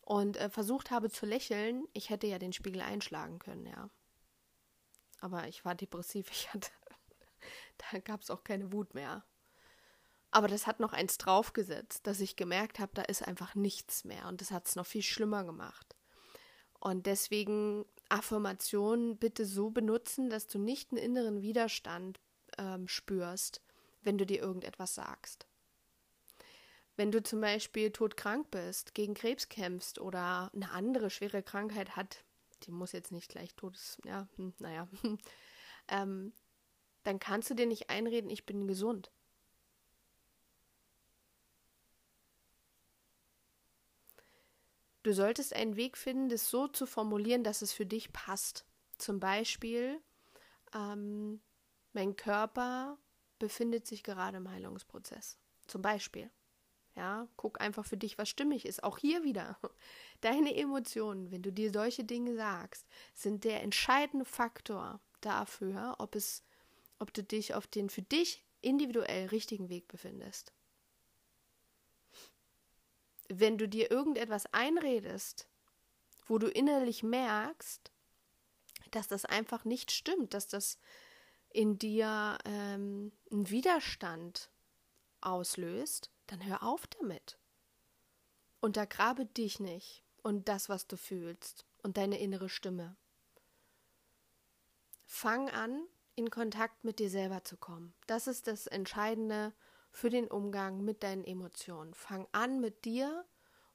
und 0.00 0.38
äh, 0.38 0.48
versucht 0.48 0.90
habe 0.90 1.10
zu 1.10 1.26
lächeln, 1.26 1.86
ich 1.92 2.10
hätte 2.10 2.26
ja 2.26 2.38
den 2.38 2.52
Spiegel 2.52 2.80
einschlagen 2.80 3.38
können, 3.38 3.66
ja 3.66 3.90
aber 5.22 5.46
ich 5.46 5.64
war 5.64 5.74
depressiv, 5.74 6.26
ich 6.30 6.52
hatte, 6.52 6.70
gab 8.04 8.22
es 8.22 8.30
auch 8.30 8.44
keine 8.44 8.72
Wut 8.72 8.94
mehr. 8.94 9.24
Aber 10.30 10.48
das 10.48 10.66
hat 10.66 10.80
noch 10.80 10.94
eins 10.94 11.18
draufgesetzt, 11.18 12.06
dass 12.06 12.20
ich 12.20 12.36
gemerkt 12.36 12.78
habe, 12.78 12.92
da 12.94 13.02
ist 13.02 13.26
einfach 13.26 13.54
nichts 13.54 14.04
mehr 14.04 14.28
und 14.28 14.40
das 14.40 14.50
hat 14.50 14.66
es 14.66 14.76
noch 14.76 14.86
viel 14.86 15.02
schlimmer 15.02 15.44
gemacht. 15.44 15.94
Und 16.80 17.06
deswegen 17.06 17.84
Affirmationen 18.08 19.18
bitte 19.18 19.44
so 19.44 19.70
benutzen, 19.70 20.30
dass 20.30 20.48
du 20.48 20.58
nicht 20.58 20.90
einen 20.90 21.02
inneren 21.02 21.42
Widerstand 21.42 22.18
ähm, 22.58 22.88
spürst, 22.88 23.62
wenn 24.00 24.18
du 24.18 24.26
dir 24.26 24.40
irgendetwas 24.40 24.94
sagst. 24.94 25.46
Wenn 26.96 27.12
du 27.12 27.22
zum 27.22 27.40
Beispiel 27.40 27.90
todkrank 27.90 28.50
bist, 28.50 28.94
gegen 28.94 29.14
Krebs 29.14 29.48
kämpfst 29.48 29.98
oder 29.98 30.50
eine 30.54 30.70
andere 30.72 31.10
schwere 31.10 31.42
Krankheit 31.42 31.96
hat, 31.96 32.24
die 32.64 32.70
muss 32.70 32.92
jetzt 32.92 33.12
nicht 33.12 33.30
gleich 33.30 33.54
todes, 33.54 33.98
ja, 34.04 34.28
hm, 34.36 34.52
naja, 34.58 34.88
ähm, 35.88 36.32
dann 37.04 37.18
kannst 37.18 37.50
du 37.50 37.54
dir 37.54 37.66
nicht 37.66 37.90
einreden, 37.90 38.30
ich 38.30 38.46
bin 38.46 38.66
gesund. 38.66 39.10
Du 45.02 45.12
solltest 45.12 45.54
einen 45.54 45.76
Weg 45.76 45.96
finden, 45.96 46.28
das 46.28 46.48
so 46.48 46.68
zu 46.68 46.86
formulieren, 46.86 47.42
dass 47.42 47.62
es 47.62 47.72
für 47.72 47.86
dich 47.86 48.12
passt. 48.12 48.64
Zum 48.98 49.18
Beispiel, 49.18 50.00
ähm, 50.74 51.40
mein 51.92 52.14
Körper 52.14 52.98
befindet 53.40 53.86
sich 53.86 54.04
gerade 54.04 54.36
im 54.36 54.48
Heilungsprozess. 54.48 55.38
Zum 55.66 55.82
Beispiel. 55.82 56.30
Ja, 56.94 57.26
guck 57.36 57.60
einfach 57.60 57.86
für 57.86 57.96
dich, 57.96 58.18
was 58.18 58.28
stimmig 58.28 58.66
ist. 58.66 58.84
Auch 58.84 58.98
hier 58.98 59.24
wieder. 59.24 59.58
Deine 60.20 60.54
Emotionen, 60.54 61.32
wenn 61.32 61.42
du 61.42 61.50
dir 61.50 61.72
solche 61.72 62.04
Dinge 62.04 62.36
sagst, 62.36 62.86
sind 63.14 63.44
der 63.44 63.62
entscheidende 63.62 64.26
Faktor 64.26 65.00
dafür, 65.20 65.96
ob 65.98 66.14
es, 66.14 66.44
ob 67.02 67.12
du 67.12 67.24
dich 67.24 67.54
auf 67.54 67.66
den 67.66 67.90
für 67.90 68.02
dich 68.02 68.44
individuell 68.60 69.26
richtigen 69.26 69.68
Weg 69.68 69.88
befindest. 69.88 70.52
Wenn 73.28 73.58
du 73.58 73.68
dir 73.68 73.90
irgendetwas 73.90 74.46
einredest, 74.52 75.48
wo 76.26 76.38
du 76.38 76.46
innerlich 76.46 77.02
merkst, 77.02 77.90
dass 78.92 79.08
das 79.08 79.24
einfach 79.24 79.64
nicht 79.64 79.90
stimmt, 79.90 80.32
dass 80.32 80.46
das 80.46 80.78
in 81.50 81.76
dir 81.76 82.38
ähm, 82.44 83.10
einen 83.32 83.50
Widerstand 83.50 84.52
auslöst, 85.20 86.12
dann 86.28 86.46
hör 86.46 86.62
auf 86.62 86.86
damit. 86.86 87.36
Untergrabe 88.60 89.26
dich 89.26 89.58
nicht 89.58 90.04
und 90.22 90.46
das, 90.48 90.68
was 90.68 90.86
du 90.86 90.96
fühlst 90.96 91.66
und 91.82 91.96
deine 91.96 92.20
innere 92.20 92.48
Stimme. 92.48 92.96
Fang 95.04 95.50
an, 95.50 95.84
in 96.14 96.30
Kontakt 96.30 96.84
mit 96.84 96.98
dir 96.98 97.10
selber 97.10 97.44
zu 97.44 97.56
kommen. 97.56 97.94
Das 98.06 98.26
ist 98.26 98.46
das 98.46 98.66
Entscheidende 98.66 99.52
für 99.90 100.10
den 100.10 100.28
Umgang 100.28 100.84
mit 100.84 101.02
deinen 101.02 101.24
Emotionen. 101.24 101.94
Fang 101.94 102.26
an, 102.32 102.60
mit 102.60 102.84
dir 102.84 103.24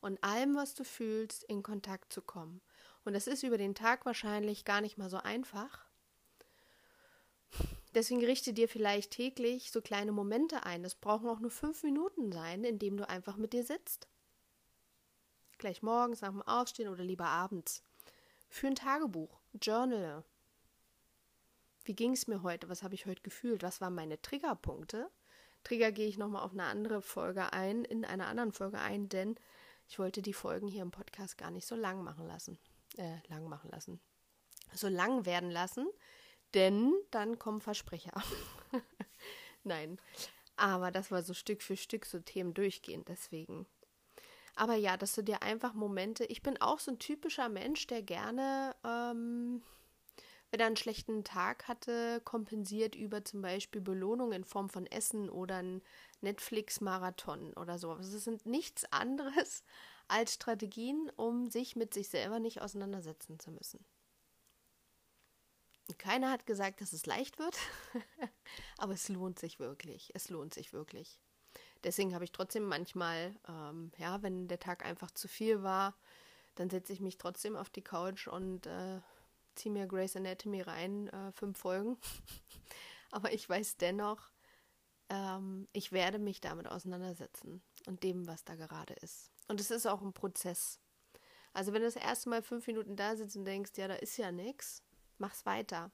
und 0.02 0.24
allem, 0.24 0.56
was 0.56 0.74
du 0.74 0.84
fühlst, 0.84 1.44
in 1.44 1.64
Kontakt 1.64 2.14
zu 2.14 2.22
kommen. 2.22 2.62
Und 3.06 3.14
das 3.14 3.28
ist 3.28 3.44
über 3.44 3.58
den 3.58 3.76
Tag 3.76 4.06
wahrscheinlich 4.06 4.66
gar 4.66 4.82
nicht 4.82 4.98
mal 4.98 5.10
so 5.10 5.18
einfach. 5.18 5.86
Deswegen 7.94 8.24
richte 8.24 8.54
dir 8.54 8.68
vielleicht 8.68 9.12
täglich 9.12 9.72
so 9.72 9.82
kleine 9.82 10.12
Momente 10.12 10.64
ein. 10.64 10.84
Das 10.84 10.96
brauchen 10.96 11.30
auch 11.30 11.40
nur 11.40 11.50
fünf 11.50 11.84
Minuten 11.84 12.32
sein, 12.32 12.64
in 12.64 12.78
dem 12.78 12.98
du 12.98 13.08
einfach 13.10 13.38
mit 13.38 13.54
dir 13.54 13.64
sitzt. 13.64 14.08
Gleich 15.58 15.82
morgens 15.82 16.22
nach 16.22 16.30
dem 16.30 16.44
Aufstehen 16.44 16.90
oder 16.90 17.04
lieber 17.04 17.26
abends. 17.26 17.84
Für 18.50 18.68
ein 18.68 18.76
Tagebuch, 18.76 19.40
Journal. 19.60 20.24
Wie 21.88 21.96
ging 21.96 22.12
es 22.12 22.28
mir 22.28 22.44
heute? 22.44 22.68
Was 22.68 22.84
habe 22.84 22.96
ich 22.96 23.06
heute 23.06 23.22
gefühlt? 23.22 23.64
Was 23.64 23.80
waren 23.80 23.96
meine 23.96 24.22
Triggerpunkte? 24.22 25.10
Trigger 25.64 25.94
gehe 25.94 26.10
ich 26.10 26.18
nochmal 26.18 26.44
auf 26.44 26.52
eine 26.52 26.66
andere 26.66 27.02
Folge 27.02 27.54
ein, 27.54 27.86
in 27.86 28.04
einer 28.04 28.28
anderen 28.28 28.52
Folge 28.52 28.80
ein, 28.80 29.08
denn 29.08 29.40
ich 29.88 29.98
wollte 29.98 30.22
die 30.22 30.34
Folgen 30.34 30.68
hier 30.68 30.82
im 30.82 30.92
Podcast 30.92 31.38
gar 31.38 31.50
nicht 31.50 31.66
so 31.66 31.76
lang 31.76 32.04
machen 32.04 32.28
lassen. 32.28 32.60
Äh, 32.98 33.20
lang 33.30 33.48
machen 33.48 33.72
lassen. 33.72 34.02
So 34.74 34.90
lang 34.90 35.26
werden 35.26 35.50
lassen, 35.50 35.88
denn 36.54 36.94
dann 37.10 37.40
kommen 37.40 37.62
Versprecher. 37.62 38.22
Nein. 39.64 39.98
Aber 40.58 40.92
das 40.92 41.10
war 41.10 41.24
so 41.24 41.34
Stück 41.34 41.62
für 41.62 41.78
Stück 41.78 42.06
so 42.06 42.20
Themen 42.20 42.54
durchgehend, 42.54 43.08
deswegen. 43.08 43.66
Aber 44.58 44.76
ja, 44.76 44.98
dass 44.98 45.16
du 45.16 45.22
dir 45.22 45.42
einfach 45.42 45.74
Momente, 45.74 46.26
ich 46.26 46.44
bin 46.44 46.60
auch 46.60 46.80
so 46.80 46.92
ein 46.92 47.00
typischer 47.00 47.48
Mensch, 47.48 47.88
der 47.88 48.02
gerne, 48.02 48.76
ähm, 48.84 49.62
wenn 50.50 50.60
er 50.60 50.68
einen 50.68 50.78
schlechten 50.78 51.24
Tag 51.24 51.68
hatte, 51.68 52.22
kompensiert 52.24 52.96
über 52.96 53.26
zum 53.26 53.42
Beispiel 53.42 53.82
Belohnung 53.82 54.32
in 54.32 54.46
Form 54.46 54.70
von 54.70 54.86
Essen 54.86 55.30
oder 55.30 55.58
ein 55.58 55.82
Netflix-Marathon 56.22 57.54
oder 57.54 57.78
so. 57.78 57.92
Also 57.92 58.16
es 58.16 58.24
sind 58.24 58.46
nichts 58.46 58.86
anderes 58.92 59.64
als 60.08 60.34
Strategien, 60.34 61.12
um 61.16 61.50
sich 61.50 61.76
mit 61.76 61.94
sich 61.94 62.08
selber 62.10 62.40
nicht 62.40 62.62
auseinandersetzen 62.62 63.40
zu 63.40 63.52
müssen. 63.52 63.84
Keiner 65.98 66.32
hat 66.32 66.46
gesagt, 66.46 66.82
dass 66.82 66.92
es 66.92 67.06
leicht 67.06 67.40
wird, 67.40 67.58
aber 68.78 68.94
es 68.94 69.08
lohnt 69.10 69.40
sich 69.40 69.60
wirklich. 69.60 70.12
Es 70.14 70.30
lohnt 70.30 70.54
sich 70.54 70.74
wirklich. 70.74 71.20
Deswegen 71.84 72.14
habe 72.14 72.24
ich 72.24 72.32
trotzdem 72.32 72.64
manchmal, 72.64 73.36
ähm, 73.48 73.92
ja, 73.98 74.22
wenn 74.22 74.48
der 74.48 74.60
Tag 74.60 74.86
einfach 74.86 75.12
zu 75.12 75.28
viel 75.28 75.64
war, 75.64 75.96
dann 76.56 76.70
setze 76.70 76.92
ich 76.92 77.00
mich 77.00 77.18
trotzdem 77.18 77.56
auf 77.56 77.70
die 77.70 77.84
Couch 77.84 78.28
und 78.28 78.66
äh, 78.66 79.00
ziehe 79.58 79.74
mir 79.74 79.88
Grey's 79.88 80.16
Anatomy 80.16 80.62
rein, 80.62 81.08
äh, 81.10 81.32
fünf 81.32 81.58
Folgen. 81.58 81.98
aber 83.12 83.34
ich 83.34 83.48
weiß 83.48 83.78
dennoch, 83.78 84.32
ähm, 85.10 85.68
ich 85.74 85.92
werde 85.92 86.20
mich 86.20 86.42
damit 86.42 86.68
auseinandersetzen 86.68 87.62
und 87.86 88.04
dem, 88.04 88.28
was 88.28 88.44
da 88.44 88.56
gerade 88.56 88.94
ist. 88.96 89.32
Und 89.48 89.60
es 89.60 89.72
ist 89.72 89.86
auch 89.86 90.02
ein 90.02 90.14
Prozess. 90.14 90.80
Also 91.54 91.74
wenn 91.74 91.82
du 91.82 91.88
das 91.88 91.96
erste 91.96 92.30
Mal 92.30 92.44
fünf 92.44 92.68
Minuten 92.68 92.96
da 92.96 93.16
sitzt 93.16 93.36
und 93.36 93.46
denkst, 93.46 93.72
ja, 93.78 93.88
da 93.88 93.96
ist 93.96 94.18
ja 94.18 94.32
nichts, 94.32 94.84
mach's 95.18 95.46
weiter. 95.46 95.92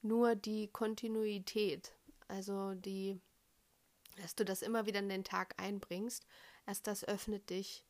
Nur 0.00 0.34
die 0.34 0.68
Kontinuität, 0.68 1.94
also 2.28 2.74
die, 2.74 3.20
dass 4.16 4.34
du 4.34 4.44
das 4.44 4.62
immer 4.62 4.86
wieder 4.86 5.00
in 5.00 5.08
den 5.08 5.24
Tag 5.24 5.54
einbringst, 5.60 6.26
erst 6.66 6.86
das 6.86 7.04
öffnet 7.04 7.50
dich, 7.50 7.84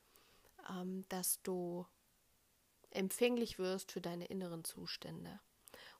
ähm, 0.68 1.04
dass 1.08 1.40
du 1.42 1.86
empfänglich 2.92 3.58
wirst 3.58 3.92
für 3.92 4.00
deine 4.00 4.26
inneren 4.26 4.64
Zustände. 4.64 5.40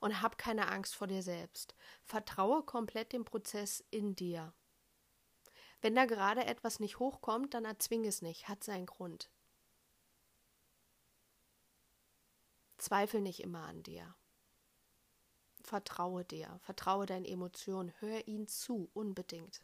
Und 0.01 0.21
hab 0.21 0.37
keine 0.37 0.69
Angst 0.69 0.95
vor 0.95 1.07
dir 1.07 1.23
selbst. 1.23 1.75
Vertraue 2.05 2.63
komplett 2.63 3.13
dem 3.13 3.25
Prozess 3.25 3.85
in 3.91 4.17
dir. 4.17 4.53
Wenn 5.81 5.95
da 5.95 6.07
gerade 6.07 6.45
etwas 6.45 6.81
nicht 6.81 6.99
hochkommt, 6.99 7.55
dann 7.55 7.65
erzwing 7.65 8.05
es 8.05 8.23
nicht, 8.23 8.49
hat 8.49 8.63
seinen 8.63 8.87
Grund. 8.87 9.31
Zweifel 12.79 13.21
nicht 13.21 13.41
immer 13.41 13.65
an 13.65 13.83
dir. 13.83 14.15
Vertraue 15.63 16.25
dir, 16.25 16.59
vertraue 16.63 17.07
deinen 17.07 17.25
Emotionen, 17.25 17.93
hör 18.01 18.27
ihn 18.27 18.49
zu, 18.49 18.91
unbedingt. 18.95 19.63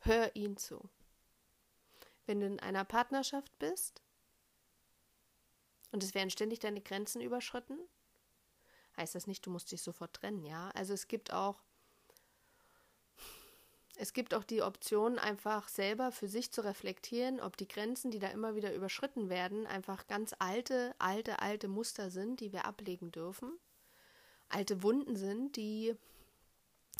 Hör 0.00 0.34
ihn 0.34 0.56
zu. 0.56 0.88
Wenn 2.24 2.40
du 2.40 2.46
in 2.46 2.60
einer 2.60 2.84
Partnerschaft 2.84 3.58
bist 3.58 4.02
und 5.92 6.02
es 6.02 6.14
werden 6.14 6.30
ständig 6.30 6.58
deine 6.60 6.80
Grenzen 6.80 7.20
überschritten, 7.20 7.78
heißt 8.96 9.14
das 9.14 9.26
nicht, 9.26 9.44
du 9.46 9.50
musst 9.50 9.70
dich 9.72 9.82
sofort 9.82 10.14
trennen, 10.14 10.44
ja? 10.44 10.70
Also 10.74 10.94
es 10.94 11.08
gibt 11.08 11.32
auch 11.32 11.62
es 14.00 14.12
gibt 14.12 14.32
auch 14.32 14.44
die 14.44 14.62
Option, 14.62 15.18
einfach 15.18 15.66
selber 15.66 16.12
für 16.12 16.28
sich 16.28 16.52
zu 16.52 16.60
reflektieren, 16.60 17.40
ob 17.40 17.56
die 17.56 17.66
Grenzen, 17.66 18.12
die 18.12 18.20
da 18.20 18.28
immer 18.28 18.54
wieder 18.54 18.72
überschritten 18.72 19.28
werden, 19.28 19.66
einfach 19.66 20.06
ganz 20.06 20.36
alte, 20.38 20.94
alte, 21.00 21.40
alte 21.40 21.66
Muster 21.66 22.08
sind, 22.08 22.38
die 22.38 22.52
wir 22.52 22.64
ablegen 22.64 23.10
dürfen 23.10 23.58
alte 24.48 24.82
Wunden 24.82 25.16
sind, 25.16 25.56
die 25.56 25.94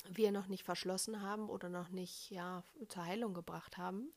wir 0.07 0.31
noch 0.31 0.47
nicht 0.47 0.63
verschlossen 0.63 1.21
haben 1.21 1.49
oder 1.49 1.69
noch 1.69 1.89
nicht 1.89 2.29
ja, 2.31 2.63
zur 2.87 3.05
Heilung 3.05 3.33
gebracht 3.33 3.77
haben. 3.77 4.11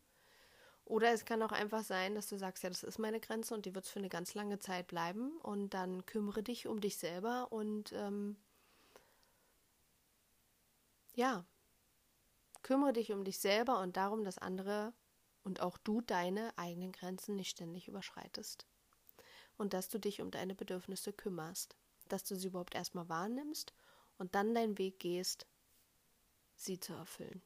Oder 0.85 1.13
es 1.13 1.25
kann 1.25 1.43
auch 1.43 1.53
einfach 1.53 1.85
sein, 1.85 2.15
dass 2.15 2.29
du 2.29 2.37
sagst, 2.37 2.63
ja, 2.63 2.69
das 2.69 2.83
ist 2.83 2.99
meine 2.99 3.21
Grenze 3.21 3.55
und 3.55 3.67
die 3.67 3.75
wird 3.75 3.85
es 3.85 3.91
für 3.91 3.99
eine 3.99 4.09
ganz 4.09 4.35
lange 4.35 4.59
Zeit 4.59 4.89
bleiben. 4.89 5.39
Und 5.43 5.75
dann 5.75 6.05
kümmere 6.07 6.43
dich 6.43 6.67
um 6.67 6.81
dich 6.81 6.97
selber 6.97 7.51
und 7.51 7.93
ähm, 7.93 8.37
ja, 11.15 11.45
kümmere 12.63 12.93
dich 12.93 13.13
um 13.13 13.25
dich 13.25 13.39
selber 13.39 13.81
und 13.81 13.97
darum, 13.97 14.25
dass 14.25 14.39
andere 14.39 14.93
und 15.45 15.61
auch 15.61 15.79
du 15.79 16.01
deine 16.01 16.57
eigenen 16.57 16.93
Grenzen 16.93 17.37
nicht 17.37 17.51
ständig 17.51 17.89
überschreitest. 17.89 18.67
Und 19.57 19.73
dass 19.73 19.89
du 19.89 19.99
dich 19.99 20.21
um 20.21 20.31
deine 20.31 20.55
Bedürfnisse 20.55 21.13
kümmerst 21.13 21.77
dass 22.13 22.25
du 22.25 22.37
sie 22.37 22.49
überhaupt 22.49 22.75
erstmal 22.75 23.09
wahrnimmst 23.09 23.73
und 24.19 24.35
dann 24.35 24.55
deinen 24.55 24.79
Weg 24.79 25.01
gehst, 25.01 25.47
sie 26.57 26.79
zu 26.79 26.93
erfüllen. 26.93 27.43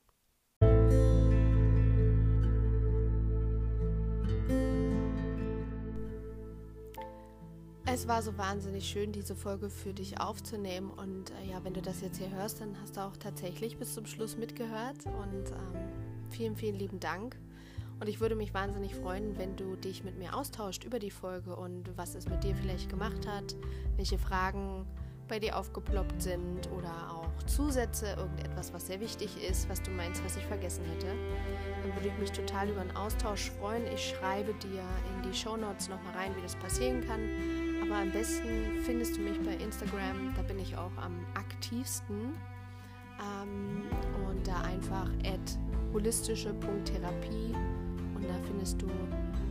Es 7.96 8.06
war 8.06 8.20
so 8.20 8.36
wahnsinnig 8.36 8.86
schön, 8.86 9.10
diese 9.10 9.34
Folge 9.34 9.70
für 9.70 9.94
dich 9.94 10.20
aufzunehmen. 10.20 10.90
Und 10.90 11.30
äh, 11.30 11.50
ja, 11.50 11.64
wenn 11.64 11.72
du 11.72 11.80
das 11.80 12.02
jetzt 12.02 12.18
hier 12.18 12.30
hörst, 12.30 12.60
dann 12.60 12.76
hast 12.82 12.98
du 12.98 13.00
auch 13.00 13.16
tatsächlich 13.16 13.78
bis 13.78 13.94
zum 13.94 14.04
Schluss 14.04 14.36
mitgehört. 14.36 15.06
Und 15.06 15.46
ähm, 15.48 16.28
vielen, 16.28 16.56
vielen 16.56 16.74
lieben 16.74 17.00
Dank. 17.00 17.38
Und 17.98 18.06
ich 18.06 18.20
würde 18.20 18.34
mich 18.34 18.52
wahnsinnig 18.52 18.94
freuen, 18.94 19.38
wenn 19.38 19.56
du 19.56 19.76
dich 19.76 20.04
mit 20.04 20.18
mir 20.18 20.36
austauscht 20.36 20.84
über 20.84 20.98
die 20.98 21.10
Folge 21.10 21.56
und 21.56 21.96
was 21.96 22.14
es 22.14 22.28
mit 22.28 22.44
dir 22.44 22.54
vielleicht 22.54 22.90
gemacht 22.90 23.26
hat, 23.26 23.56
welche 23.96 24.18
Fragen 24.18 24.84
bei 25.26 25.38
dir 25.38 25.56
aufgeploppt 25.56 26.20
sind 26.20 26.70
oder 26.76 27.14
auch 27.14 27.42
Zusätze, 27.46 28.08
irgendetwas, 28.18 28.74
was 28.74 28.88
sehr 28.88 29.00
wichtig 29.00 29.42
ist, 29.42 29.70
was 29.70 29.80
du 29.80 29.90
meinst, 29.90 30.22
was 30.22 30.36
ich 30.36 30.44
vergessen 30.44 30.84
hätte. 30.84 31.06
Dann 31.82 31.94
würde 31.94 32.08
ich 32.08 32.18
mich 32.18 32.30
total 32.30 32.68
über 32.68 32.82
einen 32.82 32.94
Austausch 32.94 33.50
freuen. 33.52 33.86
Ich 33.86 34.10
schreibe 34.10 34.52
dir 34.52 34.82
in 35.14 35.30
die 35.30 35.34
Show 35.34 35.56
Notes 35.56 35.88
nochmal 35.88 36.12
rein, 36.14 36.36
wie 36.36 36.42
das 36.42 36.56
passieren 36.56 37.00
kann. 37.00 37.65
Aber 37.86 38.00
am 38.00 38.10
besten 38.10 38.78
findest 38.84 39.16
du 39.16 39.20
mich 39.20 39.40
bei 39.40 39.54
Instagram, 39.62 40.34
da 40.34 40.42
bin 40.42 40.58
ich 40.58 40.76
auch 40.76 40.96
am 40.96 41.24
aktivsten. 41.34 42.34
Ähm, 43.18 43.84
und 44.28 44.46
da 44.46 44.60
einfach 44.62 45.08
at 45.24 45.58
holistische.therapie 45.92 47.54
und 48.14 48.24
da 48.28 48.34
findest 48.46 48.82
du 48.82 48.86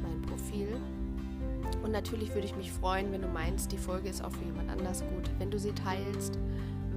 mein 0.04 0.22
Profil. 0.24 0.68
Und 1.84 1.92
natürlich 1.92 2.34
würde 2.34 2.46
ich 2.46 2.56
mich 2.56 2.72
freuen, 2.72 3.12
wenn 3.12 3.22
du 3.22 3.28
meinst, 3.28 3.72
die 3.72 3.78
Folge 3.78 4.10
ist 4.10 4.24
auch 4.24 4.32
für 4.32 4.46
jemand 4.46 4.70
anders 4.70 5.04
gut, 5.14 5.30
wenn 5.40 5.50
du 5.50 5.58
sie 5.58 5.72
teilst, 5.72 6.38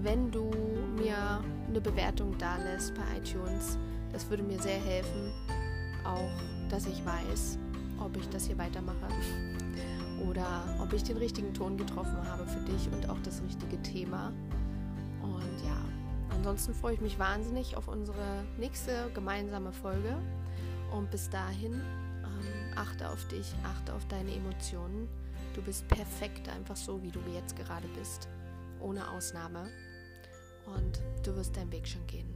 wenn 0.03 0.31
du 0.31 0.51
mir 0.99 1.43
eine 1.69 1.81
Bewertung 1.81 2.37
da 2.39 2.57
lässt 2.57 2.95
bei 2.95 3.03
iTunes. 3.17 3.79
Das 4.13 4.29
würde 4.29 4.43
mir 4.43 4.61
sehr 4.61 4.79
helfen, 4.79 5.33
auch 6.05 6.69
dass 6.69 6.87
ich 6.87 7.05
weiß, 7.05 7.59
ob 7.99 8.17
ich 8.17 8.29
das 8.29 8.47
hier 8.47 8.59
weitermache 8.59 9.07
oder 10.27 10.65
ob 10.81 10.93
ich 10.93 11.03
den 11.05 11.17
richtigen 11.17 11.55
Ton 11.55 11.77
getroffen 11.77 12.17
habe 12.29 12.47
für 12.47 12.61
dich 12.61 12.89
und 12.93 13.09
auch 13.09 13.21
das 13.23 13.43
richtige 13.43 13.81
Thema. 13.83 14.33
Und 15.23 15.65
ja, 15.65 15.77
ansonsten 16.31 16.75
freue 16.75 16.95
ich 16.95 17.01
mich 17.01 17.19
wahnsinnig 17.19 17.77
auf 17.77 17.89
unsere 17.89 18.45
nächste 18.59 19.11
gemeinsame 19.15 19.73
Folge. 19.73 20.17
Und 20.93 21.11
bis 21.11 21.29
dahin, 21.29 21.75
ähm, 21.75 22.77
achte 22.77 23.09
auf 23.09 23.27
dich, 23.29 23.55
achte 23.65 23.95
auf 23.95 24.07
deine 24.07 24.35
Emotionen. 24.35 25.09
Du 25.55 25.63
bist 25.63 25.87
perfekt, 25.89 26.49
einfach 26.49 26.77
so, 26.77 27.03
wie 27.03 27.11
du 27.11 27.21
jetzt 27.35 27.57
gerade 27.57 27.89
bist. 27.89 28.29
Ohne 28.81 29.11
Ausnahme. 29.11 29.69
Und 30.67 31.01
du 31.25 31.35
wirst 31.37 31.57
deinen 31.57 31.73
Weg 31.73 31.87
schon 31.87 32.07
gehen. 32.07 32.29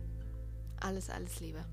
Alles, 0.81 1.09
alles 1.11 1.41
Liebe. 1.41 1.65